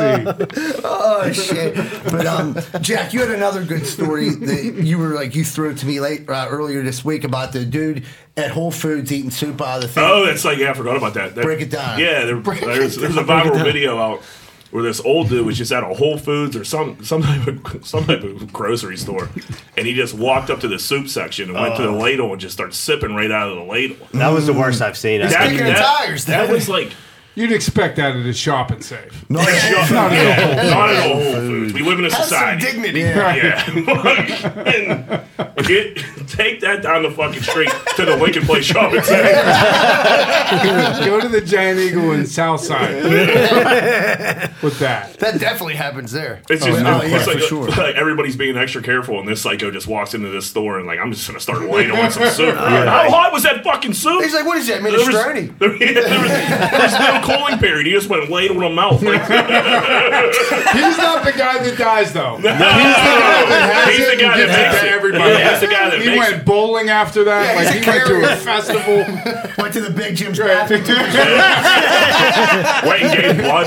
[0.85, 1.75] oh shit!
[2.05, 5.79] But um, Jack, you had another good story that you were like you threw it
[5.79, 8.05] to me late uh, earlier this week about the dude
[8.37, 10.05] at Whole Foods eating soup out of the thing.
[10.05, 11.35] Oh, that's like yeah, I forgot about that.
[11.35, 11.99] That- Break it down.
[11.99, 14.23] Yeah, there, there's, there's a viral video out
[14.71, 17.87] where this old dude was just at a Whole Foods or some some type of
[17.87, 19.29] some type of grocery store,
[19.77, 21.99] and he just walked up to the soup section and went to the oh.
[21.99, 23.97] ladle and just started sipping right out of the ladle.
[24.13, 25.21] That was the worst I've seen.
[25.21, 26.93] That, kicking that- tires, that was like
[27.41, 29.25] You'd expect that at a shopping safe.
[29.31, 29.95] No, not at all.
[29.95, 31.15] Not at all.
[31.15, 31.73] Whole Foods.
[31.73, 32.67] We live in a Have some society.
[32.67, 33.01] dignity.
[33.01, 33.71] Yeah.
[35.57, 35.97] and get,
[36.29, 39.33] take that down the fucking street to the Lincoln Place shopping center.
[41.05, 43.05] Go to the Giant Eagle in Southside
[44.63, 45.19] with that.
[45.19, 46.43] That definitely happens there.
[46.51, 47.69] It's just oh, yeah, it's for like, sure.
[47.69, 50.99] like everybody's being extra careful, and this psycho just walks into this store and like
[50.99, 52.55] I'm just gonna start ladling some soup.
[52.57, 54.23] How hot was that fucking soup?
[54.23, 55.59] He's like, what is that, there was, minestrone?
[55.59, 57.87] there, yeah, there was, there was no cooling period.
[57.87, 59.01] He just went ladling them out.
[59.03, 59.21] Like,
[60.73, 62.37] He's not the guy that dies, though.
[62.37, 62.59] he's the guy
[63.49, 64.93] that He's the guy gives that it makes to it.
[64.93, 65.31] everybody.
[65.33, 65.51] Yeah.
[65.51, 66.45] He's the guy that He makes went it.
[66.45, 67.43] bowling after that.
[67.55, 68.97] Yeah, like he's he went to a festival.
[69.59, 70.81] went to the Big Jim's bathroom.
[72.87, 73.67] Went and gave blood.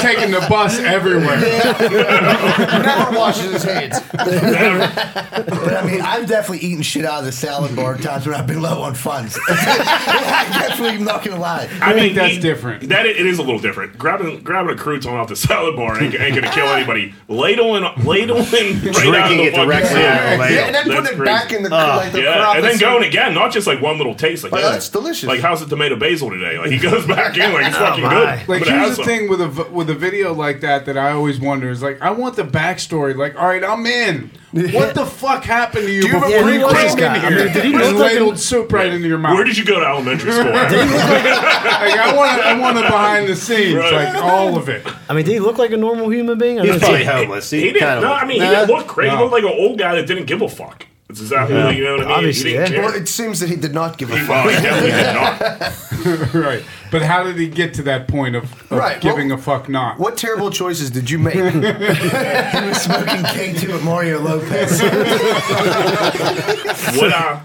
[0.00, 1.40] taking the bus everywhere.
[1.40, 4.00] Never washes his hands.
[4.12, 8.34] But I mean, I've definitely eaten shit out of the salad bar at times when
[8.34, 9.38] I've been low on funds.
[9.48, 11.68] I definitely am not gonna lie.
[11.80, 12.88] I think that's different.
[12.88, 13.98] That it is a little different.
[13.98, 17.14] Grabbing grabbing a crouton off the salad bar ain't, ain't gonna kill anybody.
[17.28, 19.98] Ladling ladling right out of Drinking the it fucking directly soup.
[19.98, 20.54] out of the ladle.
[20.54, 21.24] Yeah, and then That's putting it crazy.
[21.24, 21.96] back in the ah.
[21.96, 24.44] like the Yeah, crop and then going again, not just like one little taste.
[24.44, 25.28] Like, Oh, yeah, that's delicious.
[25.28, 26.58] Like, how's the tomato basil today?
[26.58, 28.10] Like, he goes back in, like it's oh, fucking my.
[28.10, 28.48] good.
[28.48, 29.04] Like But it here's the some.
[29.04, 32.00] thing with a v- with a video like that that I always wonder is like
[32.02, 33.16] I want the backstory.
[33.16, 34.30] Like, all right, I'm in.
[34.72, 36.96] What the fuck happened to you, Do you have before a you pre-cream came in
[36.98, 37.26] guy?
[37.26, 39.34] I mean, did he and look like a- ladled soup right into your mouth?
[39.36, 40.46] Where did you go to elementary school?
[40.50, 44.12] like, I want I want the behind the scenes, Right.
[44.12, 44.84] like all of it.
[45.08, 46.58] I mean, did he look like a normal human being?
[46.58, 47.50] I He's mean, probably it's- homeless.
[47.50, 47.80] He, he didn't.
[47.80, 48.02] kind of.
[48.04, 48.66] No, I mean, he Nah.
[48.66, 49.14] didn't look crazy.
[49.14, 50.84] He looked like an old guy that didn't give a fuck.
[51.08, 52.12] That's exactly what you know what I mean.
[52.12, 52.76] Obviously, he didn't yeah.
[52.82, 52.86] care.
[52.86, 54.44] Well, it seems that he did not give a He- fuck.
[54.46, 56.34] well, he definitely did not.
[56.46, 56.62] right.
[56.90, 59.68] But how did he get to that point of, of Right, giving well- a fuck
[59.68, 59.98] not?
[59.98, 61.34] What terrible choices did you make?
[61.40, 64.80] He was smoking K2 with Mario Lopez.
[66.96, 67.40] What uh,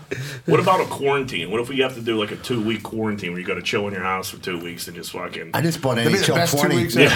[0.46, 1.52] what about a quarantine?
[1.52, 3.62] What if we have to do like a two week quarantine where you got to
[3.62, 5.52] chill in your house for two weeks and just fucking?
[5.54, 6.76] I just bought That'd be the NHL best two 20.
[6.76, 7.08] weeks Yeah.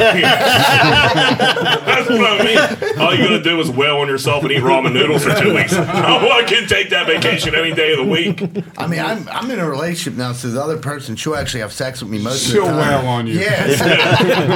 [1.85, 2.99] That's what I mean.
[2.99, 5.73] All you gotta do is wail on yourself and eat ramen noodles for two weeks.
[5.73, 8.41] Oh, I can take that vacation any day of the week.
[8.77, 11.73] I mean, I'm I'm in a relationship now, so the other person she'll actually have
[11.73, 13.03] sex with me most She'll of the time.
[13.03, 13.39] wail on you.
[13.39, 13.85] Yeah, so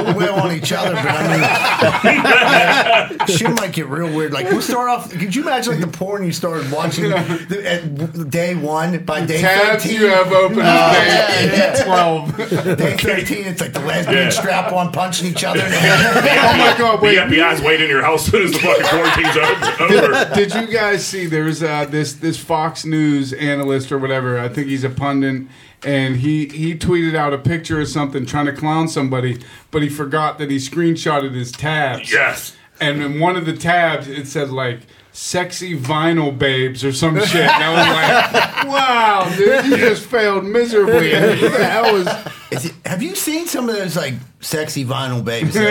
[0.04, 4.32] we'll wail on each other, but I mean, she might get real weird.
[4.32, 5.10] Like we'll start off.
[5.10, 9.40] Could you imagine like the porn you started watching the, at day one by day
[9.40, 10.00] Tabs thirteen?
[10.00, 11.84] you have open Oh, as day yeah, yeah.
[11.84, 12.36] 12.
[12.78, 14.28] Day thirteen, it's like the lesbian Yeah.
[14.30, 15.60] strap on punching each other.
[15.62, 17.30] oh my god, Wait, the wait.
[17.38, 19.36] FBI's waiting in your house as soon as the fucking quarantine's
[19.80, 20.14] over.
[20.14, 20.34] over.
[20.34, 24.38] Did you guys see there's uh, this this Fox News analyst or whatever?
[24.38, 25.42] I think he's a pundit,
[25.84, 29.88] and he he tweeted out a picture of something trying to clown somebody, but he
[29.88, 32.12] forgot that he screenshotted his tabs.
[32.12, 32.56] Yes.
[32.80, 34.80] And in one of the tabs, it said like
[35.12, 37.48] "sexy vinyl babes" or some shit.
[37.48, 42.06] And I was like, "Wow, dude, you just failed miserably." And who the hell was?
[42.54, 45.54] Is uh, it, have you seen some of those like sexy vinyl babes?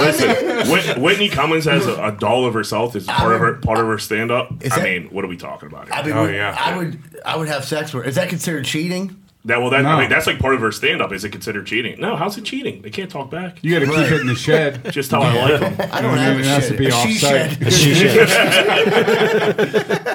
[0.00, 3.78] Listen, Whit- Whitney Cummings has a, a doll of herself as part of her part
[3.78, 4.50] of her stand up.
[4.62, 5.94] Is I that- mean, what are we talking about here?
[5.94, 6.56] I mean, Oh, yeah.
[6.58, 8.08] I would I would have sex with her.
[8.08, 9.16] Is that considered cheating?
[9.46, 9.88] That well, that No.
[9.90, 11.12] I mean, that's like part of her stand up.
[11.12, 11.98] Is it considered cheating?
[12.00, 12.82] No, how's it cheating?
[12.82, 13.58] They can't talk back.
[13.62, 14.84] You got to keep it in the shed.
[14.92, 15.88] Just how I like them.
[15.92, 16.72] I don't have mean, a it has shed.
[16.72, 17.72] to be A off-site.
[17.72, 19.00] shed.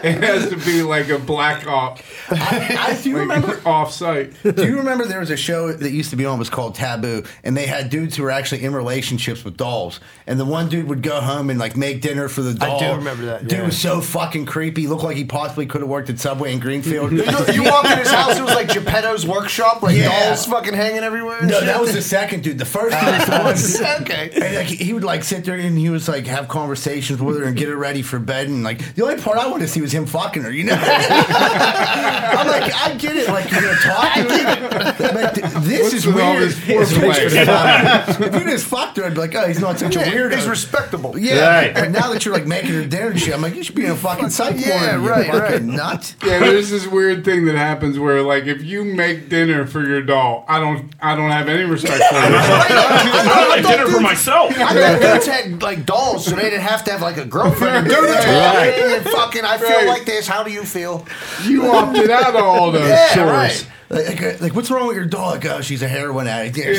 [0.03, 3.47] It has to be like a black op, I, I, do you remember?
[3.47, 4.33] like off site.
[4.43, 6.35] Do you remember there was a show that used to be on?
[6.35, 9.99] It was called Taboo, and they had dudes who were actually in relationships with dolls.
[10.27, 12.77] And the one dude would go home and like make dinner for the doll.
[12.77, 13.65] I do remember that, Dude yeah.
[13.65, 14.87] was so fucking creepy.
[14.87, 17.11] Looked like he possibly could have worked at Subway in Greenfield.
[17.11, 18.69] You, you walked in his house, it was like
[19.15, 20.27] Geppetto's workshop, like Yeah.
[20.27, 21.39] dolls fucking hanging everywhere.
[21.39, 21.65] and No, shit.
[21.67, 22.57] that was the second dude.
[22.57, 23.09] The first dude
[23.43, 24.01] was the one.
[24.01, 24.29] okay.
[24.33, 27.45] And like he would like sit there and he was like have conversations with her
[27.45, 29.81] and get her ready for bed and like the only part I wanted to see
[29.81, 30.73] was him fucking her, you know.
[30.79, 34.97] I'm like, I get it, like you're gonna talk to her.
[35.13, 36.49] But th- this What's is with all weird.
[36.49, 38.25] this foreplay?
[38.27, 40.35] if you just fucked her, I'd be like, oh, he's not such a weirdo.
[40.35, 41.17] He's respectable.
[41.17, 41.73] yeah, Right.
[41.73, 43.85] but now that you're like making her dinner and shit, I'm like, you should be
[43.85, 45.75] in a fucking psych Yeah, ward, you right, fucking right.
[45.77, 46.15] nut.
[46.23, 50.01] Yeah, there's this weird thing that happens where, like, if you make dinner for your
[50.01, 52.31] doll, I don't, I don't have any respect for it.
[52.33, 54.51] I like dinner for myself.
[54.57, 57.87] I thought dudes had like dolls, so they didn't have to have like a girlfriend.
[57.87, 59.01] Dude, it's Right.
[59.13, 59.45] fucking.
[59.45, 59.87] I feel Right.
[59.87, 60.27] like this.
[60.27, 61.05] How do you feel?
[61.43, 63.27] You opted out of all those Yeah, chores.
[63.31, 63.67] right.
[63.87, 65.45] Like, like, like, what's wrong with your dog?
[65.45, 66.57] Oh, she's a heroin addict.
[66.57, 66.73] Yeah,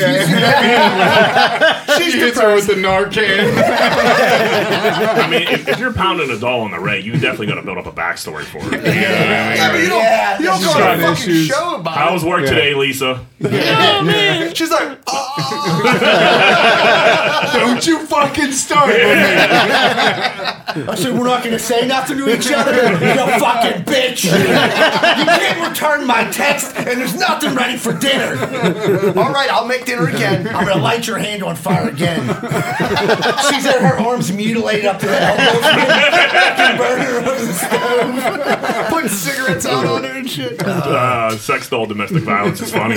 [1.97, 3.53] she's- She hits her with the Narcan.
[3.57, 7.61] I mean, if, if you're pounding a doll on the ray, you definitely got to
[7.61, 8.65] build up a backstory for it.
[8.65, 9.57] You know what I mean?
[9.57, 10.01] Yeah, but you don't.
[10.03, 11.47] Yeah, you don't go on a fucking issues.
[11.47, 12.27] show about How was it.
[12.29, 12.49] work Yeah.
[12.49, 13.25] today, Lisa?
[14.53, 15.81] She's like, oh,
[17.53, 19.03] don't you fucking start with me.
[20.89, 22.73] I said, we're not going to say nothing to each other.
[22.75, 24.23] You fucking bitch.
[24.25, 24.31] you
[25.25, 28.37] can't return my text, and there's nothing ready for dinner.
[29.19, 30.47] all right, I'll make dinner again.
[30.47, 32.19] I'm going to light your hand on fire again.
[32.27, 35.61] She's at her arms mutilated up to the elbows.
[36.57, 38.89] Fucking burner over the stove.
[38.89, 40.61] Putting cigarettes out on her and shit.
[40.61, 42.95] Uh, sex doll domestic violence is funny.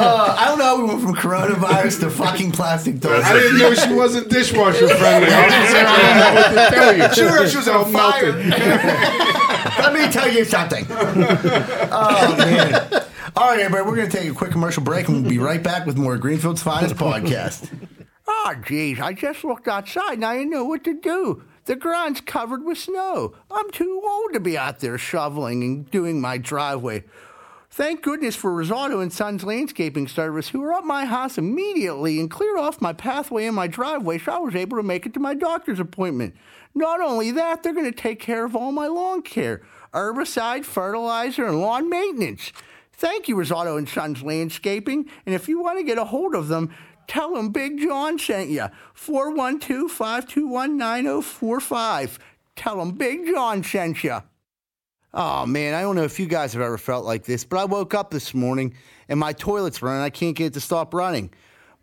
[0.00, 0.78] Uh, I don't know.
[0.78, 3.24] We went from coronavirus to fucking plastic dolls.
[3.24, 5.28] I didn't know she wasn't dishwasher friendly.
[5.28, 7.14] Officer, I don't know what to tell you.
[7.14, 9.47] Sure, she was on fire.
[9.78, 10.86] Let me tell you something.
[10.90, 13.04] Oh man!
[13.36, 15.62] All right, everybody, we're going to take a quick commercial break, and we'll be right
[15.62, 17.70] back with more Greenfield's Finest podcast.
[18.26, 21.42] Oh, geez, I just looked outside and I didn't know what to do.
[21.66, 23.34] The ground's covered with snow.
[23.50, 27.04] I'm too old to be out there shoveling and doing my driveway.
[27.70, 32.30] Thank goodness for Rosato and Sons Landscaping Service, who were up my house immediately and
[32.30, 35.20] cleared off my pathway and my driveway so I was able to make it to
[35.20, 36.34] my doctor's appointment.
[36.78, 39.62] Not only that, they're going to take care of all my lawn care,
[39.92, 42.52] herbicide, fertilizer, and lawn maintenance.
[42.92, 45.10] Thank you, Rosato and Sons Landscaping.
[45.26, 46.72] And if you want to get a hold of them,
[47.08, 48.68] tell them Big John sent you.
[48.94, 52.20] 412 521 9045.
[52.54, 54.22] Tell them Big John sent you.
[55.12, 57.64] Oh man, I don't know if you guys have ever felt like this, but I
[57.64, 58.72] woke up this morning
[59.08, 60.02] and my toilet's running.
[60.02, 61.30] I can't get it to stop running.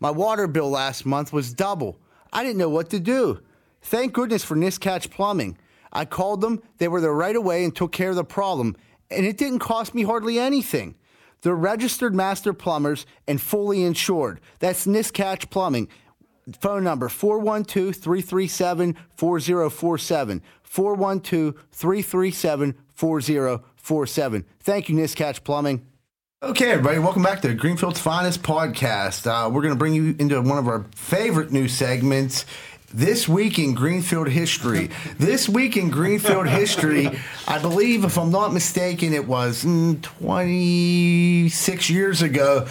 [0.00, 1.98] My water bill last month was double.
[2.32, 3.42] I didn't know what to do.
[3.86, 5.56] Thank goodness for Niscatch Plumbing.
[5.92, 8.74] I called them, they were there right away and took care of the problem,
[9.12, 10.96] and it didn't cost me hardly anything.
[11.42, 14.40] They're registered master plumbers and fully insured.
[14.58, 15.86] That's Niscatch Plumbing.
[16.60, 20.42] Phone number 412 337 4047.
[20.64, 24.44] 412 337 4047.
[24.58, 25.86] Thank you, Niscatch Plumbing.
[26.42, 29.26] Okay, everybody, welcome back to Greenfield's Finest Podcast.
[29.26, 32.44] Uh, we're going to bring you into one of our favorite new segments.
[32.94, 34.90] This week in Greenfield history.
[35.18, 37.10] This week in Greenfield history,
[37.46, 42.66] I believe, if I'm not mistaken, it was mm, 26 years ago,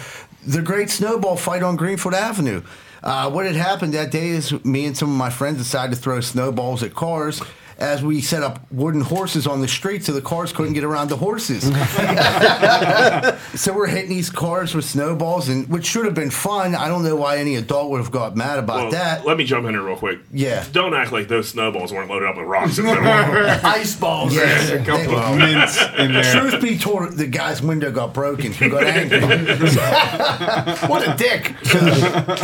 [0.46, 2.62] the great snowball fight on Greenfield Avenue.
[3.02, 6.00] Uh, what had happened that day is me and some of my friends decided to
[6.00, 7.42] throw snowballs at cars
[7.78, 11.10] as we set up wooden horses on the street so the cars couldn't get around
[11.10, 11.62] the horses.
[13.60, 16.74] so we're hitting these cars with snowballs, and which should have been fun.
[16.74, 19.26] I don't know why any adult would have got mad about Well, that.
[19.26, 20.20] Let me jump in here real quick.
[20.32, 20.64] Yeah.
[20.72, 22.78] Don't act like those snowballs weren't loaded up with rocks.
[23.64, 24.34] Ice balls.
[24.34, 26.22] Yes, A couple they- of mints in there.
[26.50, 28.52] Truth be told, the guy's window got broken.
[28.52, 29.20] He got angry.
[30.88, 31.54] What a dick.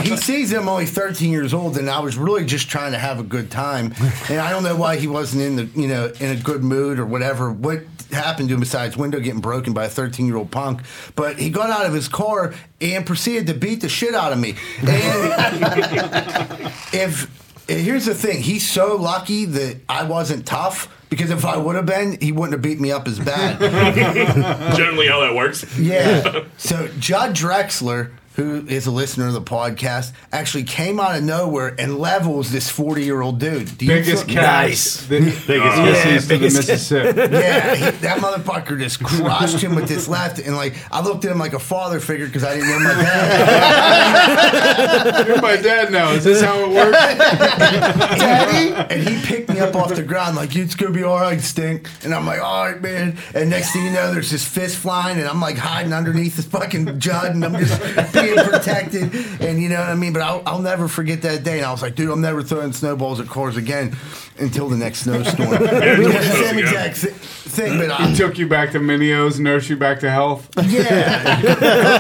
[0.05, 3.19] he sees I'm only 13 years old, and I was really just trying to have
[3.19, 3.95] a good time.
[4.29, 6.99] And I don't know why he wasn't in the, you know, in a good mood
[6.99, 7.53] or whatever.
[7.53, 10.81] What happened to him besides window getting broken by a 13 year old punk?
[11.15, 14.41] But he got out of his car and proceeded to beat the shit out of
[14.41, 14.57] me.
[14.81, 14.89] And
[16.93, 17.31] if
[17.69, 20.89] here's the thing, he's so lucky that I wasn't tough.
[21.09, 23.61] Because if I would have been, he wouldn't have beat me up as bad.
[24.77, 25.79] Generally, how that works.
[25.79, 26.45] Yeah.
[26.57, 31.75] So Judd Drexler, who is a listener of the podcast, actually came out of nowhere
[31.79, 33.77] and levels this 40 year old dude.
[33.79, 35.07] Do you Biggest feel- cats.
[35.07, 36.27] The, Biggest yeah, cats.
[36.29, 37.33] to the Mississippi.
[37.43, 41.33] Yeah, he, that motherfucker just crushed him with his left, and like I looked at
[41.33, 45.27] him like a father figure because I didn't know my dad.
[45.27, 46.11] You're my dad now.
[46.13, 46.99] Is this how it works?
[48.19, 51.41] Daddy, and he picked me up off the ground like it's gonna be all right,
[51.41, 51.89] stink.
[52.05, 53.17] And I'm like, all right, man.
[53.35, 56.47] And next thing you know, there's this fist flying, and I'm like hiding underneath this
[56.47, 57.81] fucking Judd, and I'm just
[58.23, 59.15] being protected.
[59.41, 60.13] And you know what I mean?
[60.13, 61.59] But I'll, I'll never forget that day.
[61.59, 63.97] And I was like, dude, I'm never throwing snowballs at cars again
[64.39, 65.53] until the next snowstorm.
[65.53, 69.39] until the same snows exact thi- thing, but He I, took you back to Mineo's,
[69.39, 70.49] nursed you back to health.
[70.65, 71.37] yeah,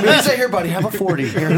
[0.01, 1.28] He said, here, buddy, have a 40.
[1.28, 1.51] Here.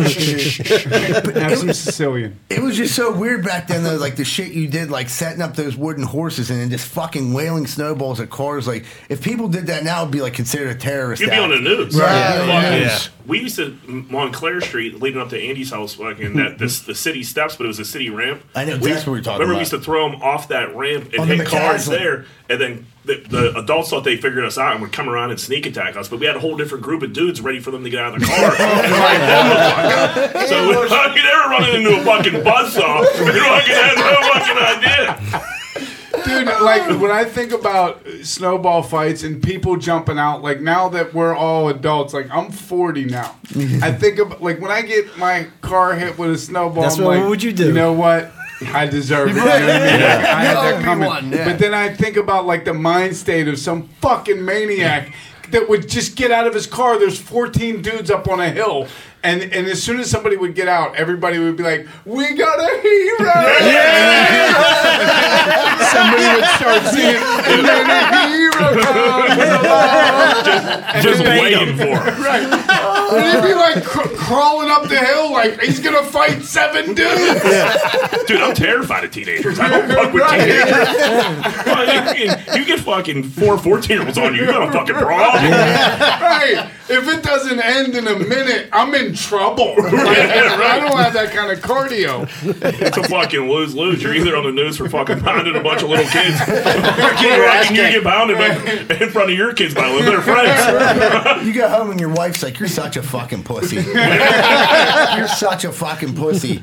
[1.44, 2.38] Have some Sicilian.
[2.50, 3.82] it was just so weird back then.
[3.84, 6.86] Though, like the shit you did, like setting up those wooden horses and then just
[6.88, 8.66] fucking wailing snowballs at cars.
[8.66, 11.20] Like if people did that now, it'd be like considered a terrorist.
[11.22, 11.94] You'd be on the news.
[11.98, 12.08] Right.
[12.10, 12.46] Yeah.
[12.46, 12.70] Yeah.
[12.70, 12.76] Yeah.
[12.86, 12.98] Yeah.
[13.26, 17.22] We used to Montclair Street, leading up to Andy's house, fucking that this the city
[17.22, 18.42] steps, but it was a city ramp.
[18.54, 19.56] I know We- exactly what you're talking Remember, about.
[19.56, 22.60] we used to throw them off that ramp and On the hit cars there, and
[22.60, 25.66] then the, the adults thought they figured us out and would come around and sneak
[25.66, 26.08] attack us.
[26.08, 28.14] But we had a whole different group of dudes ready for them to get out
[28.14, 30.48] of the car and ride them the fuck out.
[30.48, 32.98] So we, fucking, they were running into a fucking buzzsaw.
[33.00, 33.08] and
[33.42, 35.50] fucking had no fucking idea.
[36.24, 41.12] Dude, like when I think about snowball fights and people jumping out, like now that
[41.12, 43.36] we're all adults, like I'm 40 now.
[43.82, 47.04] I think of like when I get my car hit with a snowball, That's I'm
[47.04, 47.66] what- like, what would you do?
[47.66, 48.32] You know what?
[48.68, 49.34] I deserve it.
[49.34, 50.00] You know what I mean?
[50.00, 51.08] Like, I had that coming.
[51.08, 51.44] one, yeah.
[51.44, 55.12] But then I think about like the mind state of some fucking maniac
[55.50, 56.98] that would just get out of his car.
[56.98, 58.88] There's 14 dudes up on a hill.
[59.24, 62.58] And, and as soon as somebody would get out, everybody would be like, "We got
[62.60, 63.24] a hero!"
[65.90, 72.14] somebody would start singing, "And then a hero comes along." Just waiting for it.
[72.24, 72.46] Right.
[73.12, 77.42] And he'd be like cr- crawling up the hill like he's gonna fight seven dudes.
[78.26, 79.58] Dude, I'm terrified of teenagers.
[79.60, 80.88] I don't fuck with teenagers.
[81.66, 84.94] Well, you, you- you get fucking four 14 year olds on you, you're gonna fucking
[84.96, 85.18] brawl.
[85.18, 86.70] Right.
[86.88, 89.74] If it doesn't end in a minute, I'm in trouble.
[90.04, 92.28] Like, I don't have that kind of cardio.
[92.82, 94.02] It's a fucking lose lose.
[94.02, 97.76] You're either on the news for fucking pounding a bunch of little kids, or fucking
[97.76, 98.48] you get pounded by,
[98.94, 101.46] in front of your kids by their friends.
[101.46, 103.76] You go home and your wife's like, "You're such a fucking pussy.
[105.16, 106.60] You're such a fucking pussy."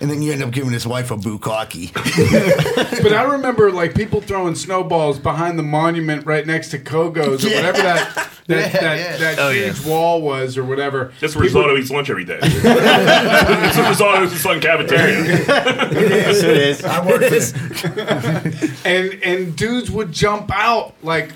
[0.00, 1.92] And then you end up giving his wife a bukkake.
[3.02, 7.48] But I remember like people throwing snowballs behind the monument right next to Kogo's or
[7.48, 7.56] Yeah.
[7.56, 8.14] whatever that
[8.46, 11.12] that, that, that Oh, huge wall was or whatever.
[11.20, 12.38] That's where Risotto eats lunch every day.
[12.42, 15.24] it's a Risotto's the Sun Cafeteria.
[15.24, 16.84] Yes, it is.
[16.84, 21.30] I work for and and dudes would jump out like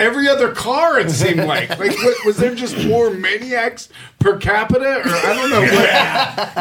[0.00, 0.98] every other car.
[0.98, 3.88] It seemed like like what, was there just more maniacs
[4.18, 5.88] per capita or I don't know what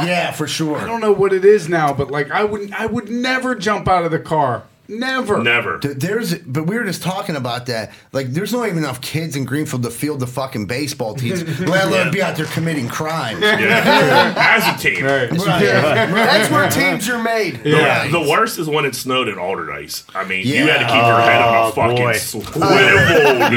[0.07, 0.77] yeah, for sure.
[0.77, 3.87] I don't know what it is now, but like I would I would never jump
[3.87, 5.41] out of the car Never.
[5.43, 5.77] Never.
[5.77, 7.91] There's, but we were just talking about that.
[8.11, 11.85] Like, there's not even enough kids in Greenfield to field the fucking baseball teams, let
[11.85, 12.11] alone Yeah.
[12.11, 13.39] be out there committing crimes.
[13.41, 14.33] Yeah.
[14.35, 15.05] As a team.
[15.05, 15.29] Right.
[15.29, 17.61] That's where teams are made.
[17.63, 18.11] Yeah, Right.
[18.11, 20.03] the worst is when it snowed at Allderdice.
[20.15, 22.13] I mean, you had to keep your head on a Oh, fucking boy.
[22.13, 22.51] swivel.
[22.53, 22.61] dude.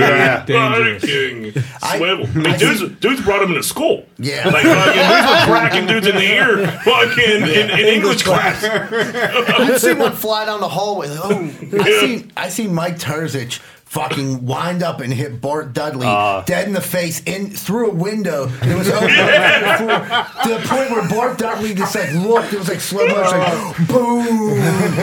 [0.01, 0.45] Yeah.
[0.47, 1.03] Dangerous.
[1.03, 2.26] Fucking I- swivel.
[2.26, 4.05] I mean, I dudes, think- dudes brought them into school.
[4.18, 4.49] Yeah.
[4.49, 8.62] Like, fucking, dudes were cracking dudes in the ear fucking in, in English class.
[8.64, 11.09] I'd see one fly down the hallway.
[11.23, 11.51] Oh,
[11.81, 13.61] I seen I seen Mike Terzic
[13.93, 16.40] fucking wind up and hit Bart Dudley uh.
[16.47, 18.51] dead in the face in through a window.
[18.62, 22.55] It was open to the point where Bart Dudley just like looked.
[22.55, 24.24] It was like slow motion, like boom.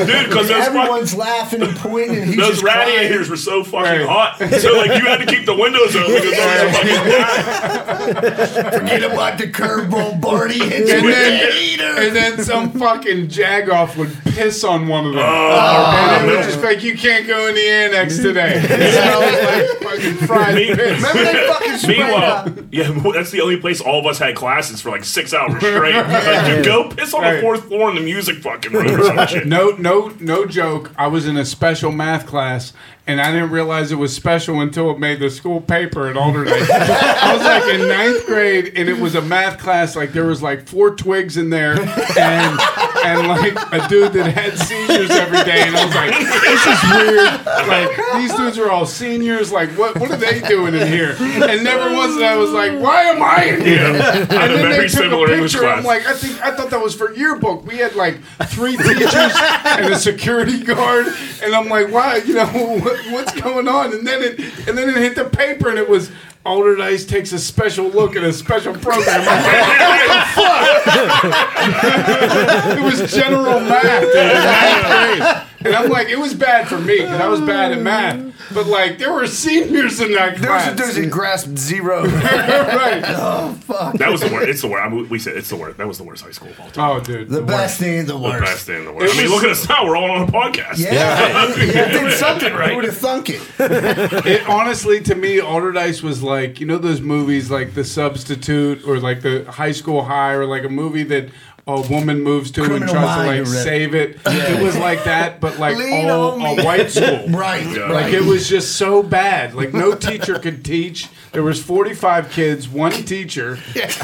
[0.07, 2.17] Dude, because those, fuck, Everyone's laughing and pointing.
[2.17, 2.95] And he's those just crying.
[2.95, 4.39] radiators were so fucking hot.
[4.59, 9.03] So, like, you had to keep the windows open because there was a fucking Forget
[9.03, 10.57] about the curveball, Barty.
[10.57, 15.23] Hits And then, and then some fucking jagoff would piss on one of them.
[15.23, 18.77] Oh, and it would just be like, you can't go in the annex today.
[18.79, 23.41] It smells like fucking fried Me- remember they fucking sprayed Meanwhile, yeah, well, that's the
[23.41, 25.95] only place all of us had classes for like six hours straight.
[25.95, 29.27] Like, dude, go piss on the fourth floor in the music fucking room or some
[29.27, 29.47] shit.
[29.47, 30.91] No, no, no joke.
[30.97, 32.73] I was in a special math class,
[33.09, 36.69] and I didn't realize it was special until it made the school paper at Allderdice.
[36.69, 39.95] I was like in ninth grade, and it was a math class.
[39.95, 42.59] Like there was like four twigs in there, and
[43.03, 45.63] and like a dude that had seizures every day.
[45.65, 47.45] And I was like, this is weird.
[47.67, 49.51] Like these dudes are all seniors.
[49.51, 51.15] Like what what are they doing in here?
[51.19, 53.85] And never once I was like, why am I in here?
[53.85, 55.59] And then they took a picture.
[55.61, 55.79] class.
[55.79, 57.65] I'm like, I think I thought that was for yearbook.
[57.65, 59.33] We had like three teachers
[59.65, 61.07] and a security guard,
[61.41, 62.17] and I'm like, why?
[62.17, 63.93] You know, what, what's going on?
[63.93, 66.11] And then it and then it hit the paper, and it was.
[66.45, 69.25] Allderdice takes a special look at a special program.
[69.25, 69.45] Like,
[72.77, 75.48] it was general math.
[75.61, 78.25] And I'm like, it was bad for me because I was bad at math.
[78.53, 80.71] But like, there were seniors in that There's class.
[80.71, 82.03] a, there's a grasped zero.
[82.07, 83.03] right.
[83.21, 83.95] Oh fuck!
[83.95, 84.47] That was the worst.
[84.49, 84.83] It's the worst.
[84.85, 85.77] I mean, we said it's the worst.
[85.77, 86.89] That was the worst high school of all time.
[86.97, 87.29] Oh, dude.
[87.29, 88.39] the best thing, the the worst.
[88.39, 89.09] The best thing in the world.
[89.09, 89.85] I mean, was- look at us now.
[89.85, 90.79] We're all on a podcast.
[90.79, 91.65] Yeah, yeah.
[91.65, 91.91] yeah.
[91.91, 92.69] did something right.
[92.71, 93.41] Who would have thunk it?
[93.59, 98.99] It honestly, to me, Allderdice was like you know those movies like The Substitute or
[98.99, 101.29] like the High School High or like a movie that
[101.75, 103.53] a woman moves to Criminal and tries to Minds.
[103.55, 104.19] like save it.
[104.25, 106.63] It was like that, but like Lean all on a me.
[106.63, 107.27] white school.
[107.29, 107.81] Right, Yeah.
[107.83, 107.91] right.
[107.91, 109.53] Like it was just so bad.
[109.53, 111.07] Like no teacher could teach.
[111.31, 113.57] There was forty five kids, one teacher.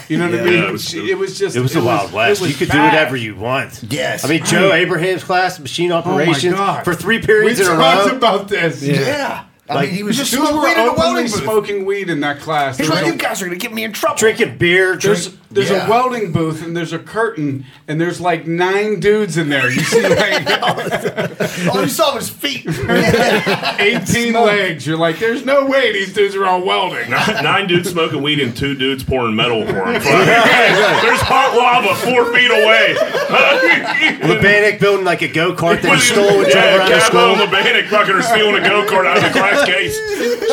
[0.08, 0.54] You know what I mean?
[0.54, 2.42] Yeah, it was- it was just It was the Wild West.
[2.42, 2.92] You could bad.
[2.92, 3.82] do whatever you want.
[3.90, 4.24] Yes.
[4.24, 6.84] I mean, Joe Abraham's class, machine Oh operations, god!
[6.86, 8.18] for three we periods in a talked row.
[8.18, 8.84] about this.
[8.84, 9.46] yeah.
[9.68, 11.26] I Like- mean, he was Just just Dudes smoke were weed in a openly welding
[11.26, 11.42] booth.
[11.44, 12.78] smoking weed in that class.
[12.78, 14.18] He's There like, was you guys are gonna get me in trouble.
[14.18, 14.96] Drinking beer.
[14.96, 15.88] Drink, there's Yeah.
[15.88, 19.70] a welding booth and there's a curtain and there's like nine dudes in there.
[19.70, 20.46] You see like
[21.74, 22.66] All you saw was feet.
[22.68, 24.86] 18 legs.
[24.86, 27.10] You're like, there's no way these dudes are all welding.
[27.10, 30.02] Nine, nine dudes smoking weed and two dudes pouring metal for him.
[30.02, 32.96] There's hot lava four feet away.
[34.22, 37.34] Lebanik building like a go kart that he stole and drove yeah, around the Cabo
[37.34, 37.48] and school.
[37.48, 39.98] Lebanik fucking are stealing a go kart out of the class case.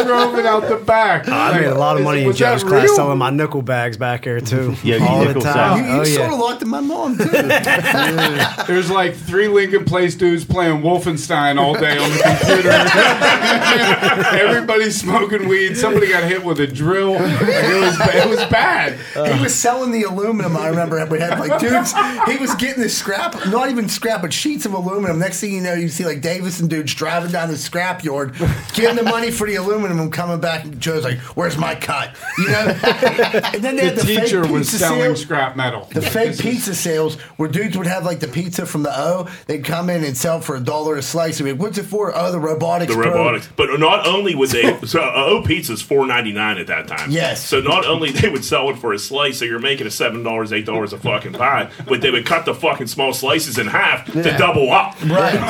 [0.05, 1.29] Drove it out the back.
[1.29, 4.25] I made a lot of money in Was Joe's class selling my nickel bags back
[4.25, 4.75] here too.
[4.83, 5.85] Yeah, you all the nickel time.
[5.85, 6.39] You, you Oh sort of yeah.
[6.39, 7.25] locked my mom too.
[8.67, 12.71] There's like three Lincoln Place dudes playing Wolfenstein all day on the computer.
[14.49, 15.77] Everybody's smoking weed.
[15.77, 17.15] Somebody got hit with a drill.
[17.17, 18.99] It was it was bad.
[19.35, 20.57] he was selling the aluminum.
[20.57, 21.93] I remember we had like dudes.
[22.27, 25.19] He was getting this scrap, not even scrap, but sheets of aluminum.
[25.19, 28.35] Next thing you know, you see like Davison dudes driving down the scrap yard,
[28.75, 30.65] getting the money for the aluminum and coming back.
[30.65, 32.79] And Joe's like, "Where's my cut?" You know.
[33.53, 35.17] And then they had The the fake teacher was pizza selling sale.
[35.17, 35.89] scrap metal.
[35.93, 39.65] The fake pizza sales where dudes would have like the pizza from the O, they'd
[39.65, 41.41] come in and sell for a dollar a slice.
[41.41, 42.13] I mean, what's it for?
[42.15, 42.95] Oh, the robotics.
[42.95, 43.15] The probe.
[43.15, 46.89] robotics, but not only would they, so uh, O pizza's four ninety nine at that
[46.89, 47.11] time.
[47.11, 47.45] Yes.
[47.45, 50.23] So not only they would sell it for a slice, so you're making a seven
[50.23, 53.67] dollars, eight dollars a fucking pie, but they would cut the fucking small slices in
[53.67, 54.95] half to double up.
[55.05, 55.33] Right.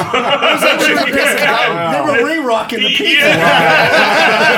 [0.42, 1.02] It was like they were.
[1.92, 3.26] They were re-rocking the pizza.
[3.26, 4.52] Yeah.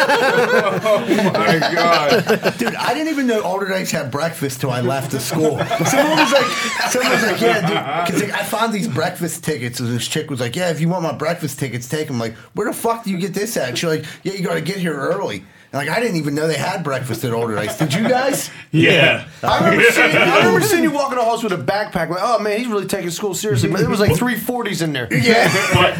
[0.20, 2.58] My God.
[2.58, 5.58] Dude, I didn't even know Allderdice had breakfast till I left the school.
[5.58, 6.46] Someone was like,
[6.90, 10.40] someone was like, yeah, dude, because I found these breakfast tickets, and this chick was
[10.40, 12.18] like, yeah, if you want my breakfast tickets, take them.
[12.18, 13.78] Like, where the fuck do you get this at?
[13.78, 15.44] She's like, yeah, you got to get here early.
[15.72, 17.78] And like, I didn't even know they had breakfast at Allderdice.
[17.78, 18.50] Did you guys?
[18.72, 19.26] Yeah.
[19.42, 22.08] I remember, seeing, I remember seeing you walking the halls with a backpack.
[22.08, 23.68] Like, oh man, he's really taking school seriously.
[23.68, 25.08] But there was like three forties in there.
[25.12, 25.50] Yeah.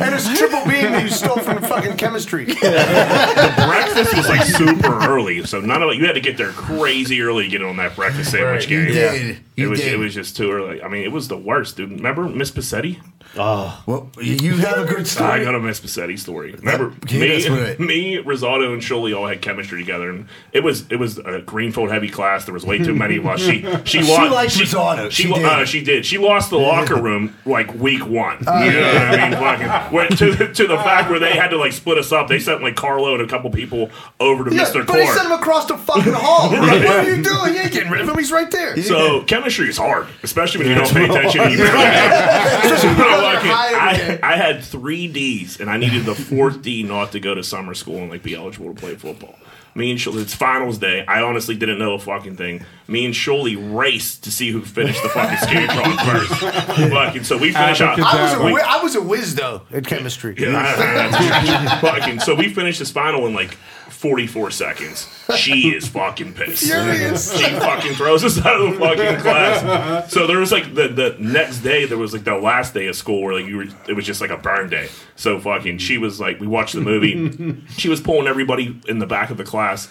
[0.01, 2.45] and it's triple beam that you stole from the fucking chemistry.
[2.61, 5.97] The breakfast was like super early, so none of it.
[5.97, 8.68] You had to get there crazy early to get on that breakfast sandwich Right.
[8.68, 8.87] game.
[8.87, 9.31] You did.
[9.31, 9.93] It You was did.
[9.95, 10.81] it was just too early.
[10.81, 11.91] I mean, it was the worst, dude.
[11.91, 13.01] Remember Miss Bassetti?
[13.37, 15.31] Well, you have a good story.
[15.31, 16.53] I got a Miss Bassetti story.
[16.53, 20.64] Remember, hit us with me, me, Rosado, and Shirley all had chemistry together, and it
[20.64, 22.45] was it was a Greenfield heavy class.
[22.45, 23.41] There was way too many of us.
[23.41, 24.33] She she, She lost.
[24.33, 25.11] liked Rosado.
[25.11, 25.45] She She did.
[25.45, 26.05] uh, she did.
[26.07, 28.43] She lost the locker room like week one.
[28.47, 29.39] Oh, you know what I mean?
[29.39, 32.28] Fucking, went to to the fact where they had to like split us up.
[32.28, 34.85] They sent like Carlo and a couple people over to Yeah, Mr.
[34.87, 35.16] but he Clark.
[35.16, 36.51] sent him across the fucking hall.
[36.51, 36.81] right.
[36.91, 37.55] What are you doing?
[37.55, 38.18] You ain't getting rid of him.
[38.18, 38.76] He's right there.
[38.83, 41.41] So chemistry is hard, especially when you don't pay attention.
[41.45, 43.51] and you Especially because I, they're like it.
[43.51, 44.20] hiding it.
[44.24, 47.43] I, I had three D's, and I needed the fourth D not to go to
[47.43, 49.36] summer school and like be eligible to play football.
[49.72, 51.05] Me and Shirley, it's finals day.
[51.07, 52.64] I honestly didn't know a fucking thing.
[52.88, 56.91] Me and Shirley raced to see who finished the fucking Scantron first.
[56.91, 58.01] fucking, so we finished out.
[58.01, 60.34] I was, a, we- whi- I was a whiz though at chemistry.
[60.36, 62.18] yeah, fucking.
[62.20, 63.57] So we finished this final in like
[63.91, 65.09] 44 seconds.
[65.36, 66.64] She is fucking pissed.
[66.64, 67.36] Furious.
[67.36, 70.11] She fucking throws us out of the fucking class.
[70.11, 72.97] So there was like the, the next day, there was like the last day of
[72.97, 74.88] school where like you were, it was just like a burn day.
[75.16, 77.62] So fucking, she was like, we watched the movie.
[77.76, 79.88] she was pulling everybody in the back of the class,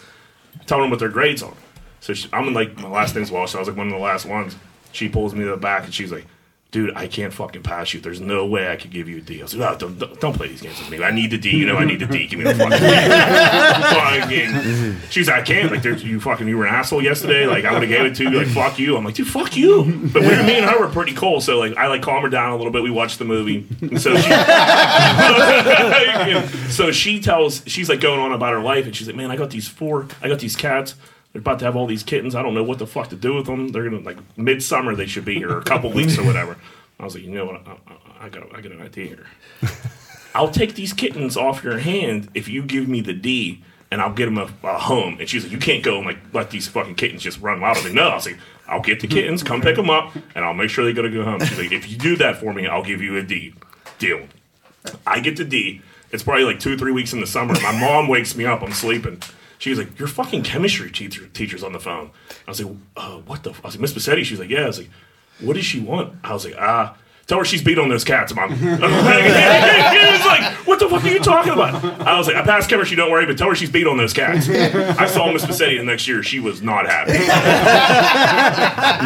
[0.66, 1.54] telling them what their grades are.
[2.00, 3.94] So she, I'm in like my last thing's well, so I was like one of
[3.94, 4.56] the last ones.
[4.92, 6.26] She pulls me to the back and she's like,
[6.72, 8.00] dude, I can't fucking pass you.
[8.00, 9.40] There's no way I could give you a D.
[9.40, 11.04] I was like, oh, don't, don't, don't play these games with me.
[11.04, 11.50] I need the D.
[11.50, 12.28] You know, I need the D.
[12.28, 12.88] Give me the fucking D.
[14.94, 15.10] fucking.
[15.10, 15.72] She's like, I can't.
[15.72, 17.48] Like, there's, you fucking, you were an asshole yesterday.
[17.48, 18.38] Like, I would have gave it to you.
[18.38, 18.98] Like, fuck you.
[18.98, 19.84] I'm like, dude, fuck you.
[20.14, 21.42] But we, me and her were pretty cool.
[21.42, 22.84] So, like, I like calm her down a little bit.
[22.84, 23.66] We watched the movie.
[23.82, 24.30] And so she,
[26.72, 28.86] so she tells, she's like going on about her life.
[28.86, 30.94] And she's like, man, I got these four, I got these cats.
[31.32, 32.34] They're about to have all these kittens.
[32.34, 33.70] I don't know what the fuck to do with them.
[33.70, 34.96] They're gonna like midsummer.
[34.96, 36.58] They should be here, or a couple weeks or whatever.
[37.00, 37.68] I was like, you know what?
[37.68, 39.26] I, I, I got, I got an idea here.
[40.36, 44.14] I'll take these kittens off your hand if you give me the D, and I'll
[44.14, 45.18] get them a, a home.
[45.20, 47.78] And she's like, you can't go and like let these fucking kittens just run wild.
[47.78, 48.10] I was like, no.
[48.10, 50.86] I was like, I'll get the kittens, come pick them up, and I'll make sure
[50.86, 51.40] they gotta go home.
[51.40, 53.54] She's like, if you do that for me, I'll give you a D.
[53.98, 54.28] Deal.
[55.06, 55.82] I get the D.
[56.12, 57.54] It's probably like two three weeks in the summer.
[57.62, 58.62] My mom wakes me up.
[58.62, 59.22] I'm sleeping.
[59.60, 62.10] She's like, "Your fucking chemistry teacher teacher's on the phone."
[62.48, 63.62] I was like, uh, "What the?" F-?
[63.64, 64.90] I was like, "Miss Bassetti." She was like, "Yeah." I was like,
[65.42, 66.96] "What does she want?" I was like, "Ah."
[67.28, 68.50] Tell her she's beat on those cats, mom.
[68.58, 72.72] He was like, "What the fuck are you talking about?" I was like, "I passed
[72.72, 75.78] chemistry, don't worry, but tell her she's beat on those cats." I saw Miss Bassetti
[75.78, 77.12] the next year; she was not happy,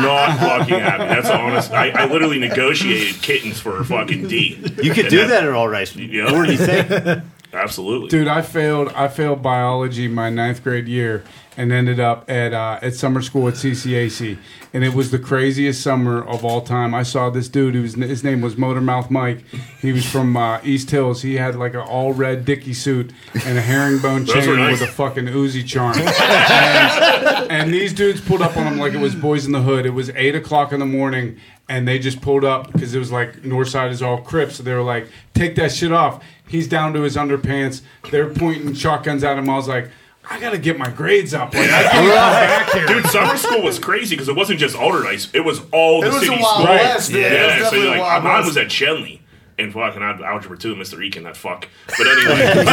[0.01, 1.03] not fucking happy.
[1.03, 1.71] That's honest.
[1.71, 4.57] I, I literally negotiated kittens for her fucking D.
[4.81, 5.93] You could And do that at All Rice.
[5.93, 6.31] Yeah.
[6.31, 7.23] What do you think?
[7.53, 8.09] Absolutely.
[8.09, 8.89] Dude, I failed.
[8.95, 11.23] I failed biology my ninth grade year,
[11.55, 14.37] and ended up at uh, at summer school at CCAC,
[14.73, 16.93] and it was the craziest summer of all time.
[16.95, 19.43] I saw this dude whose his name was Motormouth Mike.
[19.81, 21.21] He was from uh, East Hills.
[21.21, 23.11] He had like an all red Dickie suit
[23.45, 24.79] and a herringbone chain nice.
[24.79, 25.95] with a fucking Uzi charm.
[25.97, 29.85] and, and these dudes pulled up on him like it was Boys in the Hood.
[29.85, 31.37] It was eight o'clock in the morning,
[31.69, 34.55] and they just pulled up because it was like North Side is all Crips.
[34.55, 37.81] So they were like, "Take that shit off." He's down to his underpants.
[38.11, 39.49] They're pointing shotguns at him.
[39.49, 39.89] I was like,
[40.29, 42.87] "I gotta get my grades up." Like, I can't come back here.
[42.87, 46.13] Dude, summer school was crazy because it wasn't just Allderdice; it was all the It
[46.13, 46.67] was city a Wild schools.
[46.69, 49.19] West, Yeah, yeah, it was so like, a Wild mine was at Schenley.
[49.57, 50.97] And fucking I algebra two, Mr.
[50.97, 51.67] Eakin, that fuck.
[51.87, 52.53] But anyway,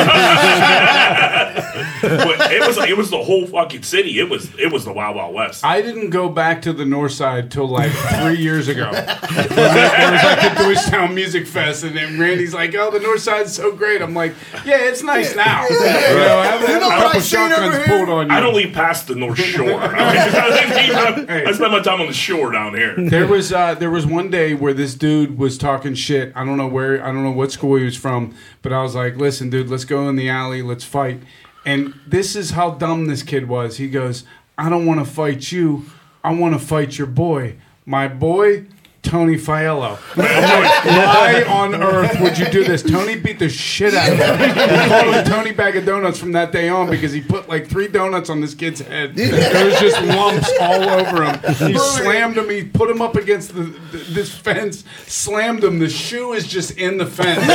[2.03, 4.19] but it was like it was the whole fucking city.
[4.19, 5.65] It was it was the Wild Wild West.
[5.65, 8.91] I didn't go back to the North Side till like three years ago.
[8.91, 13.55] there was like the Deutschtown Music Fest, and then Randy's like, "Oh, the North Side's
[13.55, 17.23] so great." I'm like, "Yeah, it's nice now." You know, having You a couple I
[17.23, 18.35] shotguns pulled on you.
[18.35, 19.81] I don't leave past the North Shore.
[19.83, 22.95] I, I spend my time on the shore down here.
[22.97, 26.33] There was uh, there was one day where this dude was talking shit.
[26.35, 28.95] I don't know where, I don't know what school he was from, but I was
[28.95, 31.23] like, "Listen, dude, let's go in the alley, let's fight."
[31.67, 33.77] And this is how dumb this kid was.
[33.77, 34.25] He goes,
[34.57, 35.85] "I don't want to fight you.
[36.25, 38.67] I want to fight your boy, my boy."
[39.03, 39.97] Tony Fiello.
[40.15, 42.83] Why on earth would you do this?
[42.83, 44.49] Tony beat the shit out of him.
[44.49, 44.55] He
[44.89, 47.89] called him Tony Bag of Donuts from that day on because he put like three
[47.89, 49.15] donuts on this kid's head.
[49.17, 51.41] There was just lumps all over him.
[51.73, 52.51] He slammed him.
[52.51, 54.85] He put him up against the, th this fence.
[55.07, 55.79] Slammed him.
[55.79, 57.41] The shoe is just in the fence.
[57.41, 57.49] he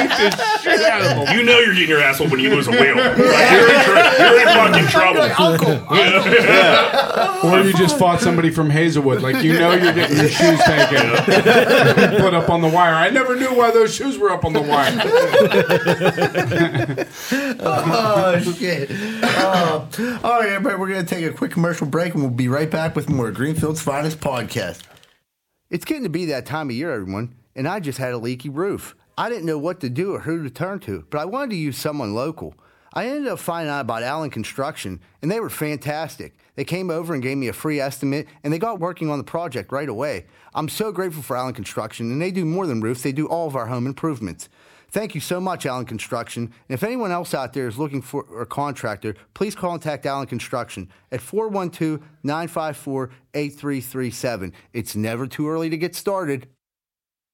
[0.00, 0.30] beat the
[0.62, 1.36] shit out of him.
[1.38, 2.96] You know you're getting your asshole when you lose a wheel.
[2.96, 5.20] Like, you're, in tr- you're in fucking trouble.
[5.20, 5.74] Like, uncle.
[7.50, 9.20] Or you just fought somebody from Hazelwood.
[9.22, 11.10] Like you know you're getting your shoes taken,
[12.20, 12.94] put up on the wire.
[12.94, 14.90] I never knew why those shoes were up on the wire.
[17.66, 18.90] Oh shit!
[18.90, 19.86] Uh,
[20.22, 22.94] all right, everybody, we're gonna take a quick commercial break, and we'll be right back
[22.96, 24.82] with more of Greenfield's finest podcast.
[25.70, 28.48] It's getting to be that time of year, everyone, and I just had a leaky
[28.48, 28.94] roof.
[29.16, 31.56] I didn't know what to do or who to turn to, but I wanted to
[31.56, 32.54] use someone local.
[32.96, 36.36] I ended up finding out about Allen Construction, and they were fantastic.
[36.54, 39.24] They came over and gave me a free estimate, and they got working on the
[39.24, 40.26] project right away.
[40.54, 43.48] I'm so grateful for Allen Construction, and they do more than roofs, they do all
[43.48, 44.48] of our home improvements.
[44.90, 46.44] Thank you so much, Allen Construction.
[46.44, 50.88] And if anyone else out there is looking for a contractor, please contact Allen Construction
[51.10, 54.52] at 412 954 8337.
[54.72, 56.46] It's never too early to get started.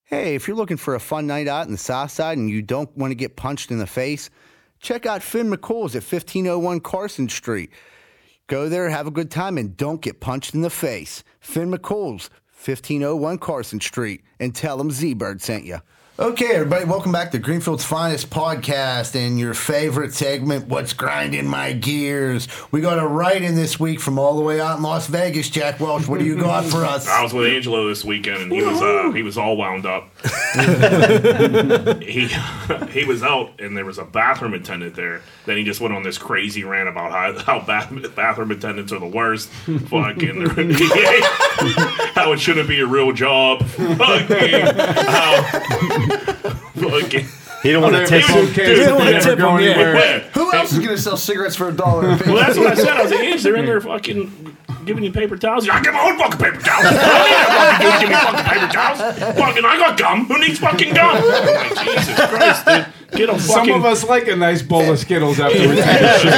[0.05, 2.63] Hey, if you're looking for a fun night out in the South Side and you
[2.63, 4.31] don't want to get punched in the face,
[4.81, 7.71] check out Finn McCool's at 1501 Carson Street.
[8.47, 11.23] Go there, have a good time, and don't get punched in the face.
[11.39, 15.81] Finn McCool's, 1501 Carson Street, and tell them Z-Bird sent you.
[16.21, 21.73] Okay, everybody, welcome back to Greenfield's Finest Podcast and your favorite segment, What's Grinding My
[21.73, 22.47] Gears.
[22.71, 25.49] We got a write-in this week from all the way out in Las Vegas.
[25.49, 27.09] Jack Welch, what do you got for us?
[27.09, 30.11] I was with Angelo this weekend, and he was uh, he was all wound up.
[32.03, 32.29] he
[32.91, 35.23] he was out, and there was a bathroom attendant there.
[35.47, 39.01] Then he just went on this crazy rant about how how bath, bathroom attendants are
[39.01, 39.49] the worst.
[39.49, 40.51] Fucking
[42.15, 43.65] how it shouldn't be a real job.
[43.65, 46.10] Fucking how
[46.75, 47.27] fucking.
[47.63, 48.47] He didn't want to tip have him.
[48.47, 50.21] suitcases Dude, that wanna tip him, yeah.
[50.33, 52.11] Who else is going to sell cigarettes for a dollar?
[52.11, 52.27] a piece?
[52.27, 52.89] Well, that's what I said.
[52.89, 54.57] I was like, "Yes, they're in there fucking
[54.87, 55.69] giving you paper towels.
[55.69, 56.87] I get my own fucking paper towels.
[56.87, 59.39] I don't need that fucking give me fucking paper towels.
[59.39, 60.25] Fucking, I got gum.
[60.27, 61.17] Who needs fucking gum?
[61.17, 62.87] I'm like, Jesus Christ, dude.
[63.13, 65.85] Get a fucking, Some of us like a nice bowl of Skittles after we take
[65.85, 66.33] a shit.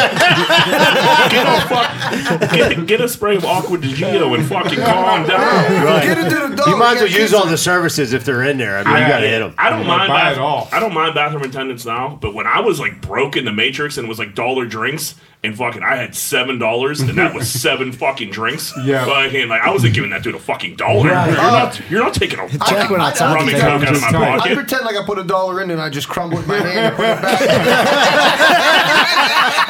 [1.31, 6.03] get a fuck, get, get a spray of Acqua di Gio and fucking calm down.
[6.03, 6.67] Get it to the dog.
[6.67, 8.79] You might as well use all the services if they're in there.
[8.79, 9.55] I mean, you gotta hit them.
[9.59, 10.69] I don't mind buy bath- it all.
[10.73, 13.99] I don't mind bathroom attendants now, but when I was like broke in the Matrix
[13.99, 15.15] and it was like dollar drinks
[15.45, 18.73] and fucking I had seven dollars and that was seven fucking drinks.
[18.85, 19.05] Yeah.
[19.05, 21.11] fucking like I wasn't giving that dude a fucking dollar.
[21.11, 21.27] Right.
[21.29, 23.75] You're not uh, you're not taking a Jack fucking went outside rum and coke out
[23.75, 24.41] of my Just tight.
[24.51, 26.79] I pretend like I put a dollar in and I just crumble with my hand
[26.79, 28.99] and put it back.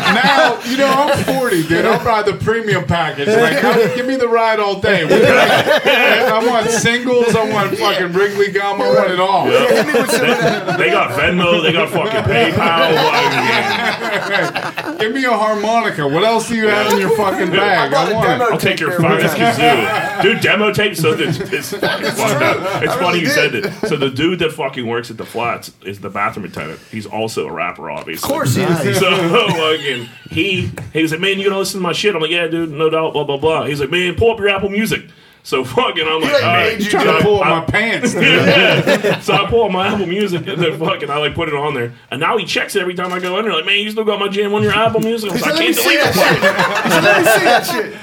[0.02, 1.84] Now, you know, I'm 40, dude.
[1.86, 3.28] I'll buy the premium package.
[3.28, 5.04] Like, I- give me the ride all day.
[5.04, 7.34] We I want singles.
[7.34, 8.80] I want fucking Wrigley gum.
[8.82, 9.46] I want it all.
[9.46, 10.78] Hit me with some of that.
[10.78, 12.94] They got Venmo, they got fucking PayPal.
[14.82, 16.06] Like, Give me a harmonica.
[16.08, 17.90] What else do you have in your fucking bag?
[17.92, 18.52] bought I a want demo it.
[18.52, 20.22] I'll take your Take care of finest kazoo.
[20.22, 20.96] Dude, demo tape.
[20.96, 22.84] So it's, it's fucking fucked.
[22.84, 23.66] It's funny really you said did.
[23.66, 23.72] it.
[23.88, 26.80] So the dude that fucking works at the flats is the bathroom attendant.
[26.90, 28.26] He's also a rapper, obviously.
[28.26, 28.98] Of course he is.
[29.02, 29.10] So
[29.48, 32.14] fucking he he was like, man, you gonna listen to my shit?
[32.14, 33.64] I'm like, yeah, dude, no doubt, blah blah blah.
[33.64, 35.02] He's like, man, pull up your Apple Music.
[35.44, 36.78] So fucking, I'm like, like all right.
[36.78, 38.12] made you Trying to pull up I- my pants.
[38.14, 38.22] dude.
[38.46, 39.18] yeah.
[39.20, 41.74] So I pull up my Apple Music and then fucking I like put it on
[41.74, 41.92] there.
[42.12, 43.54] And now he checks it every time I go in there.
[43.54, 45.30] Like, man, you still got my jam on your Apple Music?
[45.30, 46.18] I, was like, I can't delete that it.
[46.22, 46.92] shit.
[47.02, 47.96] Let me see that shit.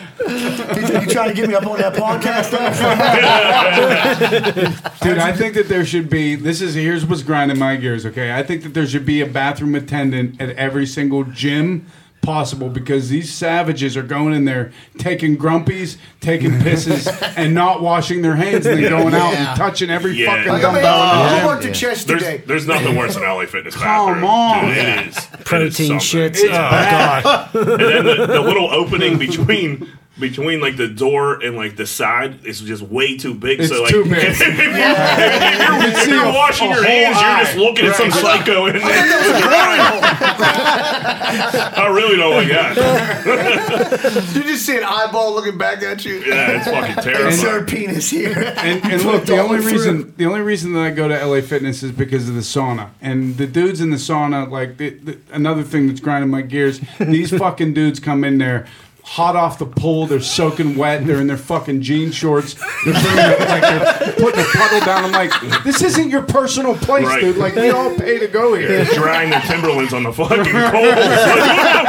[1.06, 2.52] you trying to get me up on that podcast?
[5.02, 6.36] Dude, I think that there should be.
[6.36, 8.06] This is here's what's grinding my gears.
[8.06, 11.86] Okay, I think that there should be a bathroom attendant at every single gym
[12.22, 17.08] possible because these savages are going in there taking grumpies, taking pisses,
[17.38, 19.50] and not washing their hands, and then going out Yeah.
[19.50, 20.36] and touching every Yeah.
[20.36, 21.02] fucking Like, I mean, dumbbell.
[21.04, 21.48] in the I gym.
[21.48, 22.44] worked the chest There's, today.
[22.46, 24.24] there's nothing worse than LA Fitness Come bathroom.
[24.26, 24.66] on.
[24.68, 25.18] Dude, it is.
[25.18, 26.00] It is Protein something.
[26.00, 26.26] shits.
[26.36, 27.50] It's Oh, God.
[27.56, 29.90] And then the, the little opening between
[30.20, 33.60] between like the door and like the side it's just way too big.
[33.60, 34.14] It's so like too big.
[34.24, 37.60] if you're, if see you're washing a your whole hands, you're just eye.
[37.60, 38.84] looking at some psycho in there.
[41.80, 44.26] I really don't like that.
[44.40, 46.16] You just see an eyeball looking back at you.
[46.20, 46.98] Yeah, it's fucking
[47.28, 47.70] Insert terrifying.
[47.88, 48.54] penis here.
[48.58, 51.42] and, and look, the only Dollar reason the only reason that I go to LA
[51.42, 52.90] Fitness is because of the sauna.
[53.02, 56.80] And the dudes in the sauna, like the, the, another thing that's grinding my gears.
[57.00, 58.68] These fucking dudes come in there.
[59.14, 61.04] Hot off the pool, they're soaking wet.
[61.06, 62.54] They're in their fucking jean shorts.
[62.86, 65.04] They're, putting a, like they're putting a puddle down.
[65.06, 65.32] I'm like,
[65.64, 67.22] this isn't your personal place, Right.
[67.22, 67.38] dude.
[67.38, 68.86] Like we all pay to go here.
[68.86, 70.54] Drying the Timberlands on the fucking coals.
[70.54, 70.70] Like,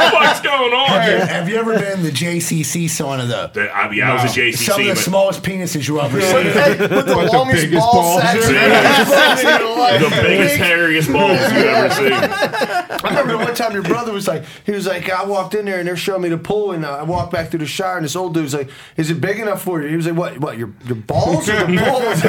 [0.61, 1.27] what the fuck's going on?
[1.27, 3.47] Have you ever been in the JCC sauna though?
[3.53, 6.21] The- I mean, I was a JCC, Some of the but smallest penises you ever
[6.21, 6.45] seen.
[6.47, 8.21] Hey, with the What, the longest biggest ball balls?
[8.21, 8.61] sacks you've Yeah.
[8.61, 10.01] ever seen in your life.
[10.01, 12.13] the biggest, hairiest balls you've ever seen.
[12.13, 15.79] I remember one time your brother was like, he was like, I walked in there
[15.79, 18.05] and they're showing me the pool, and uh, I walked back through the shower, and
[18.05, 20.37] this old dude was like, "Is it big enough for you?" He was like, "What?
[20.39, 20.57] What?
[20.57, 22.21] Your your balls or the balls?"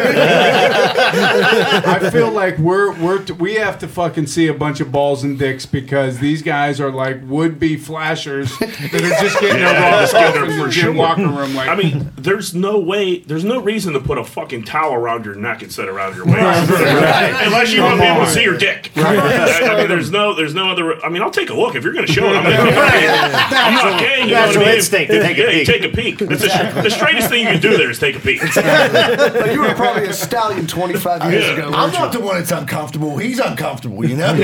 [1.05, 5.24] I feel like we're we're t- we have to fucking see a bunch of balls
[5.24, 7.76] and dicks because these guys are like would be
[8.23, 10.95] flashers that are just getting Yeah, their raw just getting in the gym sure.
[10.95, 11.55] locker room.
[11.55, 15.25] Like, I mean, there's no way, there's no reason to put a fucking towel around
[15.25, 16.39] your neck instead of around your waist,
[16.70, 18.91] unless you want to be able to see your dick.
[18.97, 21.05] I mean, there's no, there's no other.
[21.05, 22.37] I mean, I'll take a look if you're going to show it.
[22.37, 22.57] I'm, gonna,
[23.51, 24.25] I'm not gay.
[24.25, 24.68] You know what I mean?
[24.77, 25.66] instinct to take a Yeah, peek.
[25.66, 26.18] Take a peek.
[26.18, 28.43] That's the, the straightest thing you can do there is take a peek.
[28.57, 31.53] Like, you were probably a stallion 25 years Yeah.
[31.55, 31.62] ago.
[31.66, 32.20] I'm weren't not you?
[32.20, 33.16] the one that's uncomfortable.
[33.18, 34.33] He's uncomfortable, you know?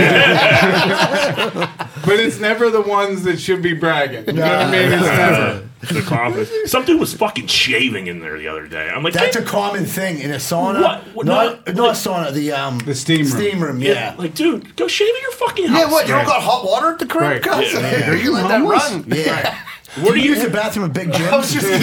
[2.05, 4.27] but it's never the ones that should be bragging.
[4.27, 4.93] You know what I mean?
[4.93, 5.64] It's never.
[5.95, 6.51] the confidence.
[6.73, 8.89] Some dude was fucking shaving in there the other day.
[8.89, 10.83] I'm like, That's "Hey, a common thing in a sauna.
[10.83, 11.03] What?
[11.14, 12.33] What- Not, not- not a sauna.
[12.33, 13.27] The um The steam room.
[13.29, 13.81] Steam room.
[13.81, 13.93] yeah.
[13.93, 14.14] Yeah.
[14.19, 15.79] like, dude, go shave at your fucking house.
[15.79, 16.09] Yeah, what?
[16.09, 17.23] You don't got hot water at the crib?
[17.23, 17.43] Right.
[17.43, 18.12] God, Yeah.
[18.14, 18.91] You let that homeless?
[18.91, 19.05] run.
[19.09, 19.59] Yeah.
[19.97, 21.32] Where do you you use the bathroom at Big Jim?
[21.32, 21.78] I was just gonna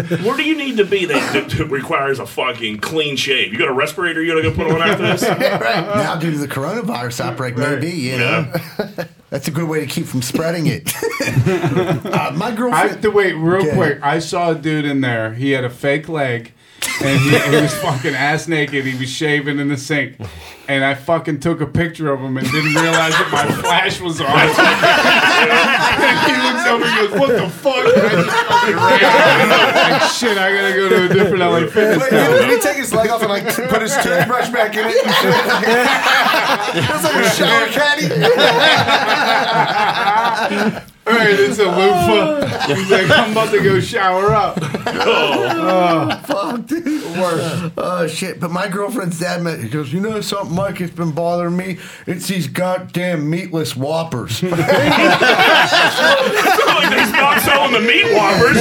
[0.00, 0.16] say.
[0.24, 3.52] where do you need to be that, that requires a fucking clean shave?
[3.52, 5.22] You got a respirator you gotta go put on after this?
[5.60, 5.84] Right.
[5.96, 9.04] Now due to the coronavirus outbreak, maybe you know Yeah.
[9.28, 10.90] that's a good way to keep from spreading it.
[11.04, 12.90] uh, my I girlfriend.
[12.90, 13.74] have to wait real Okay.
[13.76, 13.98] quick.
[14.02, 15.34] I saw a dude in there.
[15.34, 16.52] He had a fake leg,
[17.02, 18.84] and he, he was fucking ass naked.
[18.84, 20.16] He was shaving in the sink,
[20.68, 24.20] and I fucking took a picture of him and didn't realize that my flash was
[24.20, 24.28] on.
[24.30, 29.48] and he looks over and goes, "What the fuck?" And I just fucking ran.
[29.90, 32.28] Like shit, I gotta go to a different LA fitness Wait, now.
[32.28, 35.06] did he take his leg off and like put his toothbrush back in it?
[35.06, 35.34] And shit?
[36.72, 38.06] It's like a shower caddy.
[41.10, 42.74] All right, it's a loofah.
[42.74, 47.00] He's like, "I'm about to go shower up." Oh, Fuck, dude.
[47.76, 48.40] Oh shit!
[48.40, 49.60] But my girlfriend's dad met.
[49.60, 50.80] He goes, you know something, Mike?
[50.80, 51.78] It's been bothering me.
[52.06, 54.42] It's these goddamn meatless whoppers.
[54.42, 54.58] like
[56.90, 58.58] they stopped selling the meat whoppers.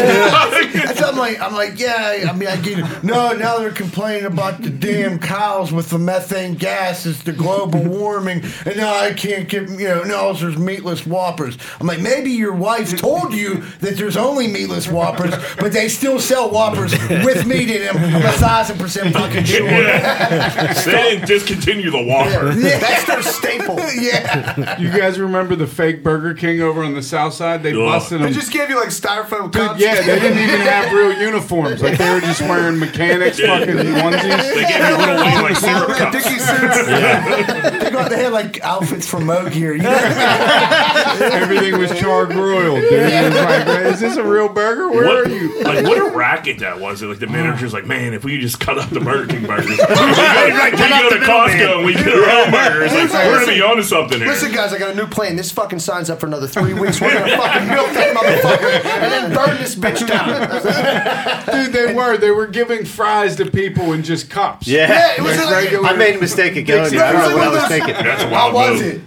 [0.97, 2.25] So I'm like, I'm like, yeah.
[2.29, 3.03] I mean, I get it.
[3.03, 8.43] No, now they're complaining about the damn cows with the methane gases, the global warming,
[8.65, 11.57] and now I can't get, you know, no, there's meatless whoppers.
[11.79, 16.19] I'm like, maybe your wife told you that there's only meatless whoppers, but they still
[16.19, 17.97] sell whoppers with meat in them.
[17.97, 19.67] I'm a thousand percent fucking sure.
[19.69, 22.51] They didn't discontinue the whopper.
[22.59, 22.79] Yeah.
[22.79, 23.77] That's their staple.
[24.01, 24.79] yeah.
[24.79, 27.61] You guys remember the fake Burger King over on the south side?
[27.63, 27.77] They Ugh.
[27.79, 28.33] busted They them.
[28.33, 29.81] just gave you like styrofoam Dude, cups.
[29.81, 31.81] yeah, they didn't even have real uniforms.
[31.83, 34.23] Like they were just wearing mechanics fucking onesies.
[34.23, 34.67] They onesies.
[34.69, 36.15] gave you little Wayne like syrup cups.
[36.17, 36.85] Dickie suits.
[36.85, 39.75] They, got, they had like outfits from Mo Gear.
[39.75, 39.89] You know?
[41.21, 41.91] Everything was
[42.29, 42.93] char-broiled, dude.
[42.93, 43.35] It was
[43.67, 44.89] like, is this a real burger?
[44.89, 45.63] Where What, are you?
[45.63, 47.01] like what a racket that was!
[47.01, 49.67] Like the manager's like, man, if we could just cut up the Burger King burgers,
[49.69, 52.93] we go, we go to Costco and we get our own burgers.
[52.93, 54.27] Like we're gonna be onto something here.
[54.27, 55.35] Listen, guys, I got a new plan.
[55.35, 56.99] This fucking signs up for another three weeks.
[57.01, 60.29] We're gonna fucking milk that motherfucker and then burn this bitch down.
[61.63, 62.17] Dude, they were.
[62.17, 64.67] They were giving fries to people in just cups.
[64.67, 65.13] Yeah.
[65.17, 66.79] it was Like like- regular- I made a mistake again.
[66.85, 67.93] I don't know what I was thinking.
[67.95, 68.93] That's a How wild was move.
[68.95, 69.01] it?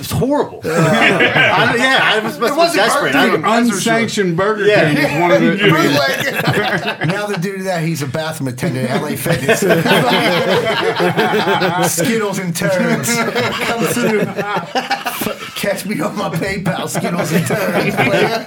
[0.00, 0.60] It's horrible.
[0.64, 3.14] I yeah, I was must have been wasn't desperate.
[3.16, 4.94] I Burger don't, Unsanctioned Burger Yeah.
[4.94, 5.48] King is one of the.
[5.48, 7.08] I mean, Bootleg.
[7.08, 9.60] Now the dude that he's a bathroom attendant at LA Fitness.
[11.92, 13.08] Skittles and turns.
[13.66, 14.22] Come through.
[15.58, 17.94] Catch me on my PayPal, Skittles and turns.
[17.96, 18.44] player.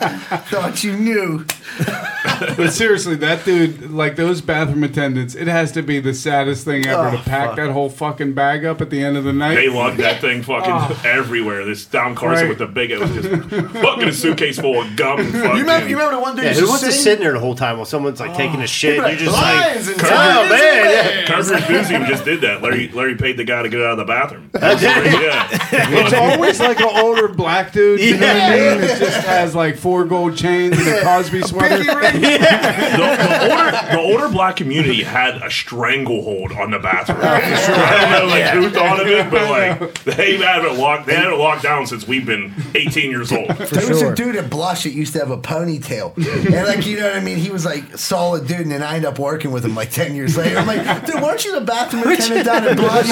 [0.49, 1.45] Thought you knew.
[2.57, 6.87] But seriously, that dude, like those bathroom attendants, it has to be the saddest thing
[6.87, 9.55] ever oh, to pack that whole fucking bag up at the end of the night.
[9.55, 11.01] They lugged that thing fucking oh.
[11.03, 11.65] everywhere.
[11.65, 12.49] This Don Carson Right.
[12.49, 15.19] with the big, it was just fucking a suitcase full of gum.
[15.19, 17.01] And fucking, You remember, you remember the one dude yeah, who to wants to sing?
[17.01, 18.67] sit there the whole time while someone's like taking a oh.
[18.67, 18.97] shit?
[18.97, 21.25] You're just like, Lions and oh tigers man, and yeah.
[21.25, 22.61] Curb Your just did that.
[22.61, 24.49] Larry Larry paid the guy to get out of the bathroom.
[24.55, 25.47] yeah.
[25.71, 27.99] It's always like an older black dude.
[27.99, 28.83] You know what I mean?
[28.83, 31.83] It just has like four gold chains and a Cosby sweater.
[31.83, 32.21] Pinky.
[32.91, 37.19] The, the older the older black community had a stranglehold on the bathroom.
[37.21, 41.07] Oh, I don't know like who thought of it, but like they had it locked.
[41.07, 43.47] They had it locked down since we've been 18 years old.
[43.49, 46.15] There was a dude at Blush that used to have a ponytail.
[46.17, 47.37] And like, you know what I mean?
[47.37, 50.15] He was like solid dude, and then I ended up working with him like 10
[50.15, 50.57] years later.
[50.57, 53.07] I'm like, dude, weren't you the bathroom attendant down at Blush?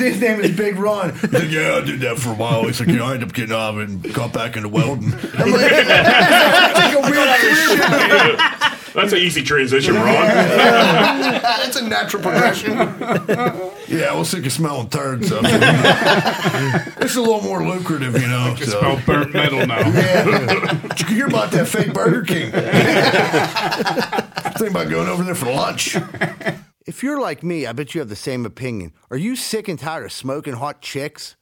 [0.00, 1.12] His name is Big Ron.
[1.14, 2.64] He's like, yeah, I did that for a while.
[2.64, 4.68] He's like, you know, I ended up getting out of it and got back into
[4.68, 5.12] welding.
[5.12, 8.70] I'm like, that's like a real career.
[8.94, 10.04] That's an easy transition, Ron.
[10.06, 12.72] That's a natural progression.
[13.88, 15.28] Yeah, I was sick of smelling turds.
[15.28, 15.40] So.
[15.42, 18.54] it's a little more lucrative, you know.
[18.56, 18.78] So.
[18.78, 19.80] Smell burnt metal now.
[19.80, 20.80] Yeah.
[20.94, 22.52] Did you hear about that fake Burger King?
[24.58, 25.96] Think about going over there for lunch.
[26.86, 28.92] If you're like me, I bet you have the same opinion.
[29.10, 31.34] Are you sick and tired of smoking hot chicks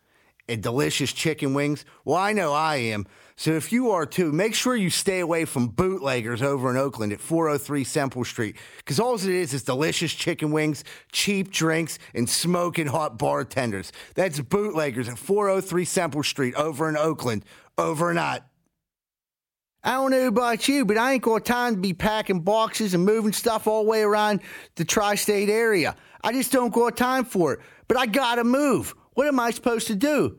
[0.52, 1.84] and delicious chicken wings?
[2.04, 3.06] Well, I know I am.
[3.36, 7.12] So if you are too, make sure you stay away from bootleggers over in Oakland
[7.12, 8.56] at 403 Semple Street.
[8.76, 13.90] Because all it is is delicious chicken wings, cheap drinks, and smoking hot bartenders.
[14.14, 17.44] That's bootleggers at 403 Semple Street over in Oakland.
[17.78, 18.42] Over and out.
[19.82, 23.04] I don't know about you, but I ain't got time to be packing boxes and
[23.04, 24.40] moving stuff all the way around
[24.76, 25.96] the tri state area.
[26.22, 27.60] I just don't got time for it.
[27.88, 28.94] But I gotta move.
[29.14, 30.38] What am I supposed to do?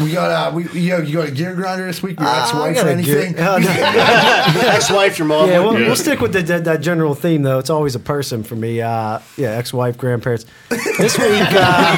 [0.00, 2.18] We got uh, we yo, you got a gear grinder this week?
[2.18, 3.34] Your I ex-wife or a gear- anything?
[3.38, 3.70] Oh, no.
[4.72, 5.48] Ex-wife, your mom.
[5.48, 5.86] Yeah, we'll, Yeah.
[5.86, 7.60] we'll stick with the, that, that general theme though.
[7.60, 8.80] It's always a person for me.
[8.82, 10.46] Uh, yeah, ex-wife, grandparents.
[10.68, 11.96] This week, uh,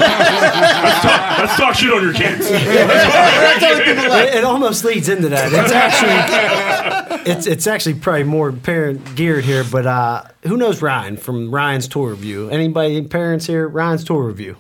[1.41, 2.47] Let's talk shit on your kids.
[2.51, 5.51] it, it almost leads into that.
[5.53, 5.73] It's
[7.23, 9.65] actually, it's it's actually probably more parent geared here.
[9.65, 12.51] But uh, who knows Ryan from Ryan's toy review?
[12.51, 13.67] Anybody parents here?
[13.69, 14.57] Ryan's toy review.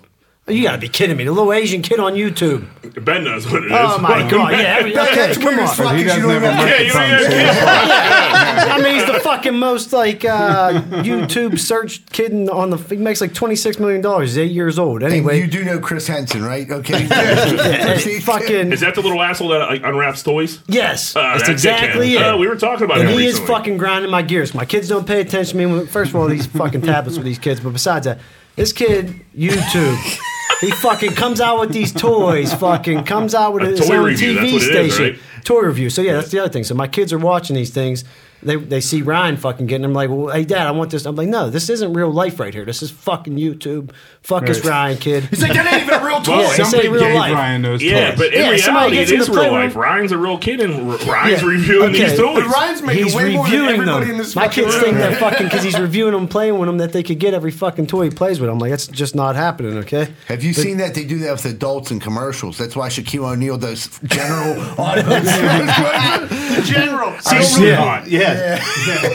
[0.47, 1.25] You gotta be kidding me!
[1.25, 2.67] The little Asian kid on YouTube.
[3.03, 3.73] Ben knows what it is.
[3.75, 4.53] Oh my god!
[4.53, 5.87] Yeah, every- okay, That's come weird as on.
[5.87, 5.97] fuck.
[5.97, 7.49] He 'cause you doesn't don't have a even- Yeah, you don't even
[8.75, 12.77] I mean, he's the fucking most like uh, YouTube search kid in- on the.
[12.77, 14.31] He makes like twenty six million dollars.
[14.35, 15.03] He's eight years old.
[15.03, 16.71] And Anyway, you do know Chris Henson, right?
[16.71, 17.07] Okay.
[18.05, 20.61] Hey, fucking Is that the little asshole that like, unwraps toys?
[20.67, 22.21] yes, Uh, that's that exactly dickhead.
[22.21, 22.35] it.
[22.35, 23.55] Uh, we were talking about and him he is recently.
[23.55, 24.53] fucking grinding my gears.
[24.55, 25.73] My kids don't pay attention to me.
[25.75, 28.19] when- First of all, these fucking tablets with these kids, but besides that,
[28.57, 30.19] this kid YouTube.
[30.61, 32.55] He fucking comes out with these toys.
[32.55, 35.05] Fucking comes out with A his toy own review, TV it is, station.
[35.05, 35.19] right?
[35.45, 35.91] Toy review.
[35.91, 36.65] So yeah, that's the other thing.
[36.65, 38.05] So my kids are watching these things.
[38.45, 41.07] They, they see Ryan fucking getting them like, well, hey dad, I want this.
[41.07, 42.65] I'm like, no, this isn't real life right here.
[42.65, 43.91] This is fucking YouTube.
[44.23, 45.25] Fuck this Ryan kid.
[45.25, 46.41] He's like, that ain't even a real toy.
[46.43, 47.33] Yeah, Somebody real gave life.
[47.35, 48.19] Ryan those Yeah, toys.
[48.19, 49.61] but in Yeah, somebody reality, gets it in is the real playroom.
[49.65, 49.77] life.
[49.77, 51.49] Ryan's a real kid, and Ryan's Yeah.
[51.49, 52.09] reviewing Okay.
[52.09, 52.43] these toys.
[52.45, 54.11] But Ryan's making He's way more than reviewing everybody them.
[54.13, 54.85] in this My kids room.
[54.85, 57.51] think that fucking because he's reviewing them, playing with them, that they could get every
[57.51, 58.51] fucking toy he plays with.
[58.51, 59.79] I'm like, that's just not happening.
[59.79, 60.09] Okay.
[60.29, 62.59] Have you seen that they do that with adults in commercials?
[62.59, 65.25] That's why Shaquille O'Neal does general autos.
[66.65, 67.19] General.
[67.21, 68.05] See, Yeah.
[68.35, 68.59] Yeah.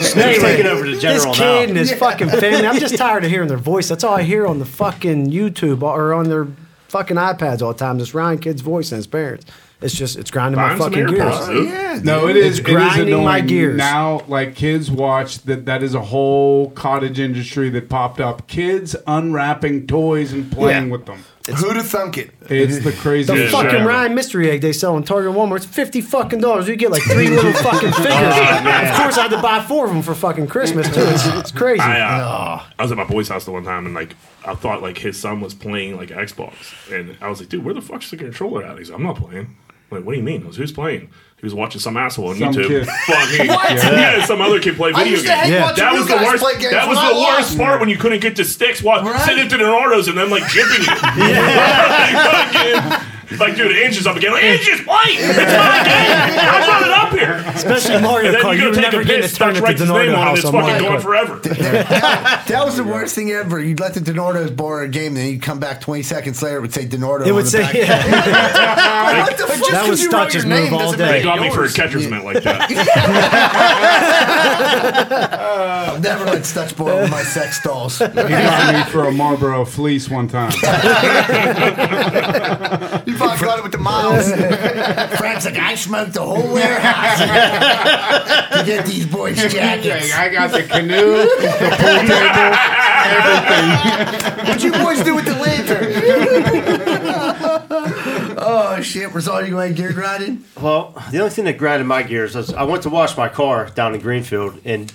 [0.01, 1.69] Snake's Anyway, taking over the general This kid now.
[1.69, 2.67] and his fucking family.
[2.67, 3.87] I'm just tired of hearing their voice.
[3.89, 6.47] That's all I hear on the fucking YouTube or on their
[6.87, 7.97] fucking iPads all the time.
[7.97, 9.45] This Ryan kid's voice and his parents.
[9.81, 11.19] It's just it's grinding Buy my fucking gears.
[11.21, 11.99] AirPods, yeah.
[12.03, 12.59] No, it It's is.
[12.59, 13.77] It is grinding my gears.
[13.77, 14.23] now.
[14.27, 15.65] Like kids watch that.
[15.67, 18.47] That is a whole cottage industry that popped up.
[18.47, 20.91] Kids unwrapping toys and playing Yeah.
[20.91, 21.23] with them.
[21.47, 22.31] Who'd have thunk it?
[22.41, 23.27] It's the craziest.
[23.27, 23.87] The Yeah, shit fucking exactly.
[23.87, 25.57] Ryan mystery egg they sell in Target and Walmart.
[25.57, 26.67] It's fifty fucking dollars.
[26.67, 28.13] You get like three little fucking figures.
[28.13, 31.01] of course, I had to buy four of them for fucking Christmas too.
[31.01, 31.81] It's, it's crazy.
[31.81, 34.15] I, uh, I was at my boy's house the one time, and like
[34.45, 36.53] I thought like his son was playing like Xbox,
[36.91, 38.77] and I was like, dude, where the fuck's the controller at?
[38.77, 39.55] He's like, I'm not playing.
[39.91, 40.43] I'm like, what do you mean?
[40.43, 41.09] I was, Who's playing?
[41.39, 42.67] He was watching some asshole on Some YouTube.
[42.67, 42.85] kid.
[43.07, 44.25] Fucking yeah.
[44.25, 45.41] some other kid play I video used to games.
[45.43, 45.61] hate Yeah.
[45.63, 46.43] watching That you was the guys worst.
[46.71, 47.57] That was the worst lost.
[47.57, 49.21] part when you couldn't get to sticks while Right.
[49.21, 51.23] sitting to the Nardos and then like jipping you.
[51.31, 52.91] yeah.
[52.99, 54.31] like, dude, Ange is up again.
[54.31, 55.17] Like, Ange is playing.
[55.19, 56.39] It's my game.
[56.39, 57.35] I brought it up here.
[57.55, 58.53] Especially Mario And Kart.
[58.55, 59.83] you You go were take never a getting a piss, turn touch at right the
[59.85, 61.03] his name Donardo on it, house it's on fucking Mario going Kart.
[61.03, 61.39] forever.
[62.49, 63.59] That was the worst thing ever.
[63.59, 66.61] You'd let the Donardos borrow a game, then you'd come back 20 seconds later, it
[66.61, 67.25] would say Donardo.
[67.27, 67.73] It on would the say, back.
[67.75, 69.21] yeah.
[69.23, 69.69] What the fuck?
[69.71, 70.97] That was Stutch's move all day.
[70.97, 71.23] They day.
[71.23, 72.71] got me for a catcher's mitt like that.
[75.89, 77.99] I'll never let Stutch borrow my sex dolls.
[77.99, 80.51] He got me for a Marlboro fleece one time.
[83.19, 84.31] You probably got it with the miles.
[85.19, 90.13] Frank's like, I smoked the whole warehouse to get these boys jackets.
[90.13, 92.55] I got the canoe, the pool table,
[93.17, 94.45] everything.
[94.47, 95.89] What'd you boys do with the lantern?
[98.37, 99.13] oh, shit.
[99.13, 100.45] Was all you going gear grinding?
[100.61, 103.69] Well, the only thing that grinded my gears was I went to wash my car
[103.69, 104.91] down in Greenfield, and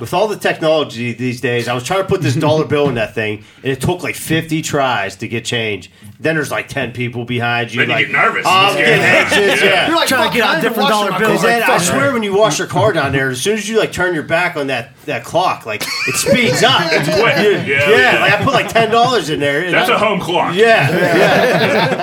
[0.00, 2.94] with all the technology these days, I was trying to put this dollar bill in
[2.94, 5.90] that thing, and it took like 50 tries to get change.
[6.20, 7.78] Then there's like 10 people behind you.
[7.78, 8.44] Then you like, get nervous.
[8.44, 8.84] Oh, I'm Yeah.
[8.84, 9.86] getting anxious, yeah.
[9.86, 11.50] You're like, Trying to get out I ain't even different washing dollar bills, car.
[11.60, 13.92] like, I swear, when you wash your car down there, as soon as you like
[13.92, 16.80] turn your back on that, that clock, like it speeds up.
[16.92, 17.36] It's quick.
[17.36, 17.90] Yeah, Yeah.
[17.90, 19.70] yeah, like I put like ten dollars in there.
[19.70, 20.54] That's I- a home clock.
[20.56, 21.98] Yeah, yeah,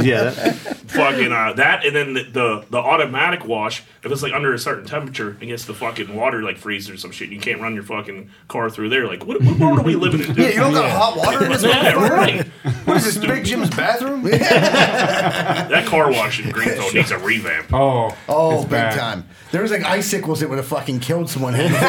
[0.02, 0.30] yeah.
[0.30, 3.82] that- Fucking uh, that, and then the, the the automatic wash.
[4.02, 6.96] If it's like under a certain temperature, it gets the fucking water like freezes or
[6.96, 7.30] some shit.
[7.30, 9.06] You can't run your fucking car through there.
[9.06, 10.26] Like, what, what world are we living in?
[10.28, 10.38] Dude?
[10.38, 12.46] Yeah, you don't got hot water in this Yeah, right.
[12.84, 14.22] What is this, Big Jim's bathroom?
[14.30, 17.72] That car wash in Greenfield needs a revamp.
[17.72, 18.98] Oh, Oh, it's big bad.
[18.98, 19.28] time.
[19.52, 21.54] There was like icicles that would have fucking killed someone.
[21.56, 21.82] you know what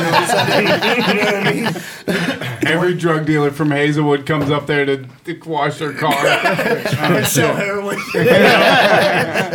[1.36, 1.68] I mean?
[2.68, 6.12] Every drug dealer from Hazelwood comes up there to, to wash their car.
[7.04, 7.98] Oh, Sell heroin.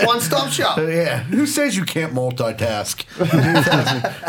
[0.06, 0.78] One stop shop.
[0.78, 1.22] Yeah.
[1.24, 3.04] Who says you can't multitask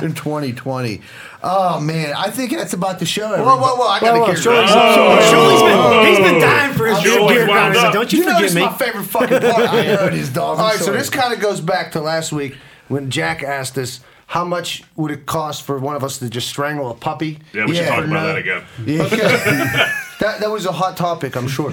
[0.04, 1.02] in 2020?
[1.50, 2.14] Oh, man.
[2.14, 3.30] I think that's about the show.
[3.30, 3.88] Whoa, whoa, whoa!
[3.88, 5.30] I gotta whoa, get Shirley's, Oh.
[5.32, 7.94] Shirley's been, he's been dying for his Shirley's gear wound grinders.
[7.94, 8.62] Don't you, You know forget this is me.
[8.66, 9.70] my favorite fucking part.
[9.70, 10.58] I heard his dog.
[10.60, 12.58] All I'm right, so this kind of goes back to last week
[12.90, 16.50] when Jack asked us how much would it cost for one of us to just
[16.50, 17.40] strangle a puppy?
[17.54, 18.28] Yeah, we should talk about no.
[18.28, 18.64] that again.
[18.82, 19.18] Okay.
[20.20, 21.72] that, that was a hot topic, I'm sure.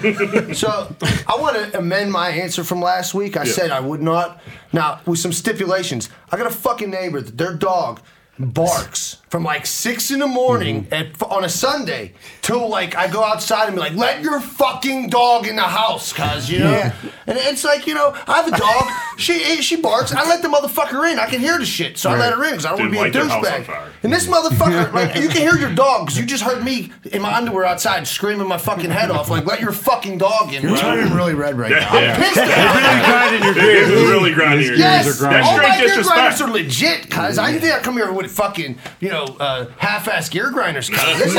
[0.53, 0.95] So
[1.27, 3.35] I want to amend my answer from last week.
[3.35, 3.51] I Yeah.
[3.51, 4.41] said I would not.
[4.71, 7.99] Now, with some stipulations, I got a fucking neighbor that their dog
[8.37, 10.93] barks from like six in the morning mm-hmm.
[10.93, 15.09] at, on a Sunday till like I go outside and be like, let your fucking
[15.09, 16.71] dog in the house, cuz, you know?
[16.71, 16.93] Yeah.
[17.27, 18.83] And it's like, you know, I have a dog.
[19.17, 20.13] she eh, she barks.
[20.13, 21.19] I let the motherfucker in.
[21.19, 21.97] I can hear the shit.
[21.97, 23.33] So I let her in because I don't want to be a light their house
[23.33, 23.65] on douchebag.
[23.65, 23.91] fire.
[24.03, 27.21] And this motherfucker, like, you can hear your dog because you just heard me in
[27.21, 29.29] my underwear outside screaming my fucking head off.
[29.29, 31.99] Like, let your fucking dog in, You're turning really red right now.
[31.99, 32.17] Yeah.
[32.17, 33.05] Pissed it.
[33.05, 35.21] grinding your This is really grinding your Yes, gears.
[35.21, 35.41] are grinding.
[35.41, 36.41] That's all my straight gear grinders disrespect.
[36.41, 37.37] are legit, cuz.
[37.37, 40.99] I didn't think I'd come here with fucking, you know, uh, half-ass gear grinders, cuz.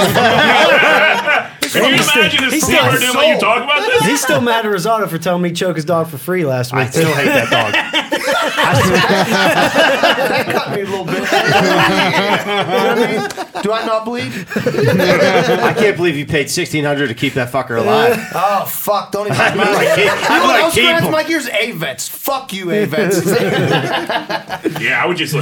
[1.61, 4.07] This is Can you imagine if he's still- didn't let you talk about this?
[4.07, 6.73] He's still mad at Rosado for telling me he choked his dog for free last
[6.73, 6.81] week.
[6.81, 6.93] I week.
[6.93, 8.03] still hate that dog.
[8.25, 11.15] that cut me a little bit.
[11.17, 13.29] you know what I mean?
[13.63, 14.33] Do I not bleed?
[14.57, 18.19] I can't believe you paid sixteen hundred to keep that fucker alive.
[18.35, 19.13] Oh fuck!
[19.13, 19.37] Don't even.
[19.41, 21.13] I'm gonna keep- you I'm gonna keep him.
[21.13, 21.47] my gears?
[21.47, 22.09] AVETs.
[22.09, 23.25] Fuck you, AVETs.
[24.81, 25.35] Yeah, I would just.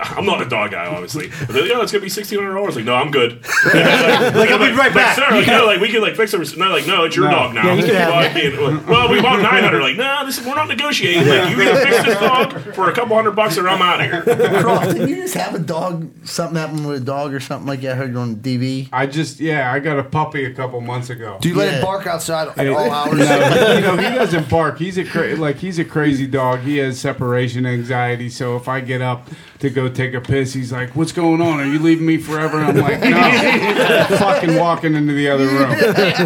[0.00, 1.28] I'm not a dog guy, obviously.
[1.28, 2.76] But they're like, oh, it's gonna be sixteen hundred dollars.
[2.76, 3.42] Like, no, I'm good.
[3.64, 5.16] Like I'll be right Like, back.
[5.16, 6.56] sir, like, no, like we can like fix it.
[6.58, 7.32] No, like, no, it's your No.
[7.36, 7.66] dog now.
[7.66, 9.80] Yeah, you can have well, well, we bought nine hundred.
[9.82, 11.26] Like, no, this is, we're not negotiating.
[11.26, 14.06] Like, you either fix this dog for a couple hundred bucks, or I'm out of
[14.06, 14.60] here.
[14.62, 16.10] Croft, didn't you just have a dog?
[16.26, 17.92] Something happened with a dog or something like that?
[17.92, 18.88] I heard on TV.
[18.92, 21.38] I just yeah, I got a puppy a couple months ago.
[21.40, 21.78] Do you let Yeah.
[21.78, 23.18] it bark outside at all hours?
[23.18, 24.78] No, you know, he doesn't bark.
[24.78, 26.60] He's a cra- like he's a crazy dog.
[26.60, 28.28] He has separation anxiety.
[28.28, 29.28] So if I get up
[29.62, 31.60] to go take a piss, he's like, "What's going on?
[31.60, 35.46] Are you leaving me forever?" And I'm like, "No, I'm fucking walking into the other
[35.46, 35.70] room."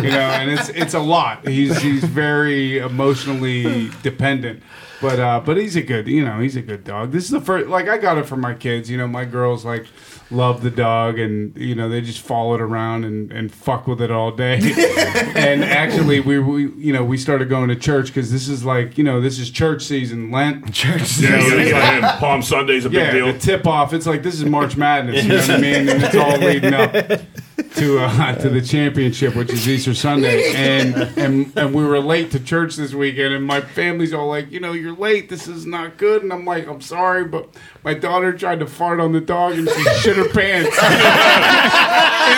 [0.02, 1.46] You know, and it's it's a lot.
[1.46, 4.62] He's he's very emotionally dependent.
[5.00, 7.12] But uh, but he's a good, you know, he's a good dog.
[7.12, 8.90] This is the first, like I got it for my kids.
[8.90, 9.86] You know, my girls like
[10.30, 14.00] love the dog, and you know they just follow it around and, and fuck with
[14.00, 14.54] it all day.
[15.36, 18.96] and actually, we, we you know we started going to church because this is like
[18.96, 20.72] you know this is church season, Lent.
[20.72, 22.18] Church Yeah, yeah, yeah, yeah.
[22.18, 23.25] Palm Sunday's a big yeah, deal.
[23.32, 23.92] The tip off.
[23.92, 25.22] It's like this is March Madness.
[25.24, 25.88] You know what I mean?
[25.88, 26.92] And it's all leading up
[27.76, 30.52] to uh, to the championship, which is Easter Sunday.
[30.54, 34.50] And and and we were late to church this weekend, and my family's all like,
[34.50, 35.28] you know, you're late.
[35.28, 36.22] This is not good.
[36.22, 37.48] And I'm like, I'm sorry, but
[37.86, 40.82] my daughter tried to fart on the dog, and she shit her pants in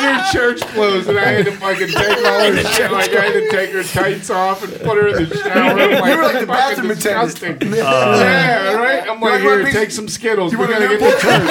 [0.05, 2.90] her church clothes, and I had to fucking take all her shit.
[2.92, 5.80] Like I had to take her tights off and put her in the shower.
[5.80, 7.61] I'm like, You were like the fucking bathroom attendant.
[7.61, 7.72] disgusting.
[7.78, 9.09] yeah, right.
[9.09, 10.53] I'm like, like, here, "What, take some Skittles.
[10.53, 11.51] You We want gotta get to church.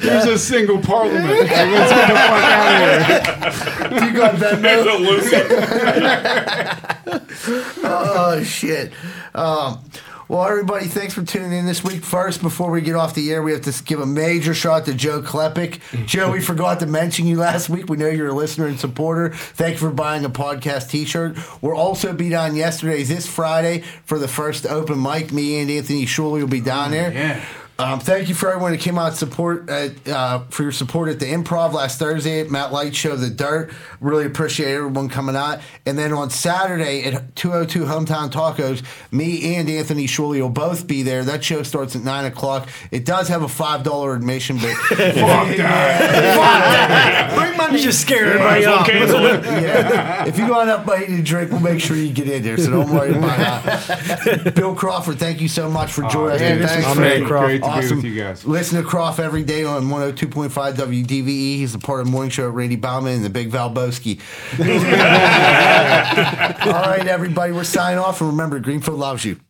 [0.02, 1.40] Here's a single parliament.
[1.40, 2.86] Like, let's get the fuck out of
[4.00, 4.08] here.
[4.08, 5.36] You got that It's a Lucy.
[7.82, 8.92] Oh shit.
[9.34, 9.80] Um,
[10.30, 12.04] well, everybody, thanks for tuning in this week.
[12.04, 14.94] First, before we get off the air, we have to give a major shout to
[14.94, 16.06] Joe Klepek.
[16.06, 17.88] Joe, we forgot to mention you last week.
[17.88, 19.30] We know you're a listener and supporter.
[19.30, 21.36] Thank you for buying a podcast T-shirt.
[21.60, 25.32] We're also be down yesterday, this Friday, for the first open mic.
[25.32, 27.12] Me and Anthony Shuley will be down oh, there.
[27.12, 27.44] yeah.
[27.80, 31.18] Um, thank you for everyone that came out support at, uh, for your support at
[31.18, 33.72] the Improv last Thursday at Matt Light Show, The Dirt.
[34.00, 35.60] Really appreciate everyone coming out.
[35.86, 41.02] And then on Saturday at 202 Hometown Tacos, me and Anthony Shuley will both be
[41.02, 41.24] there.
[41.24, 42.68] That show starts at 9 o'clock.
[42.90, 44.96] It does have a $5 admission, but Fuck
[45.56, 47.32] that.
[47.34, 48.86] Bring my You just scared Might everybody as well off.
[48.86, 49.24] cancel
[49.54, 49.62] it.
[49.62, 52.42] yeah, if you go enough by eating a drink, we'll make sure you get in
[52.42, 52.58] there.
[52.58, 54.52] So don't worry about that.
[54.54, 56.40] Bill Crawford, thank you so much for joining us.
[56.40, 57.00] Yeah, this Thanks is for-
[57.74, 57.80] great, Croft.
[57.80, 57.96] great to Awesome.
[57.98, 58.44] with you guys.
[58.46, 61.26] Listen to Croft every day on 102.5 WDVE.
[61.56, 64.20] He's a part of morning show at Randy Baumann and the Big Valboski.
[66.66, 68.20] All right, everybody, we're signing off.
[68.20, 69.40] And remember, Greenfield loves you.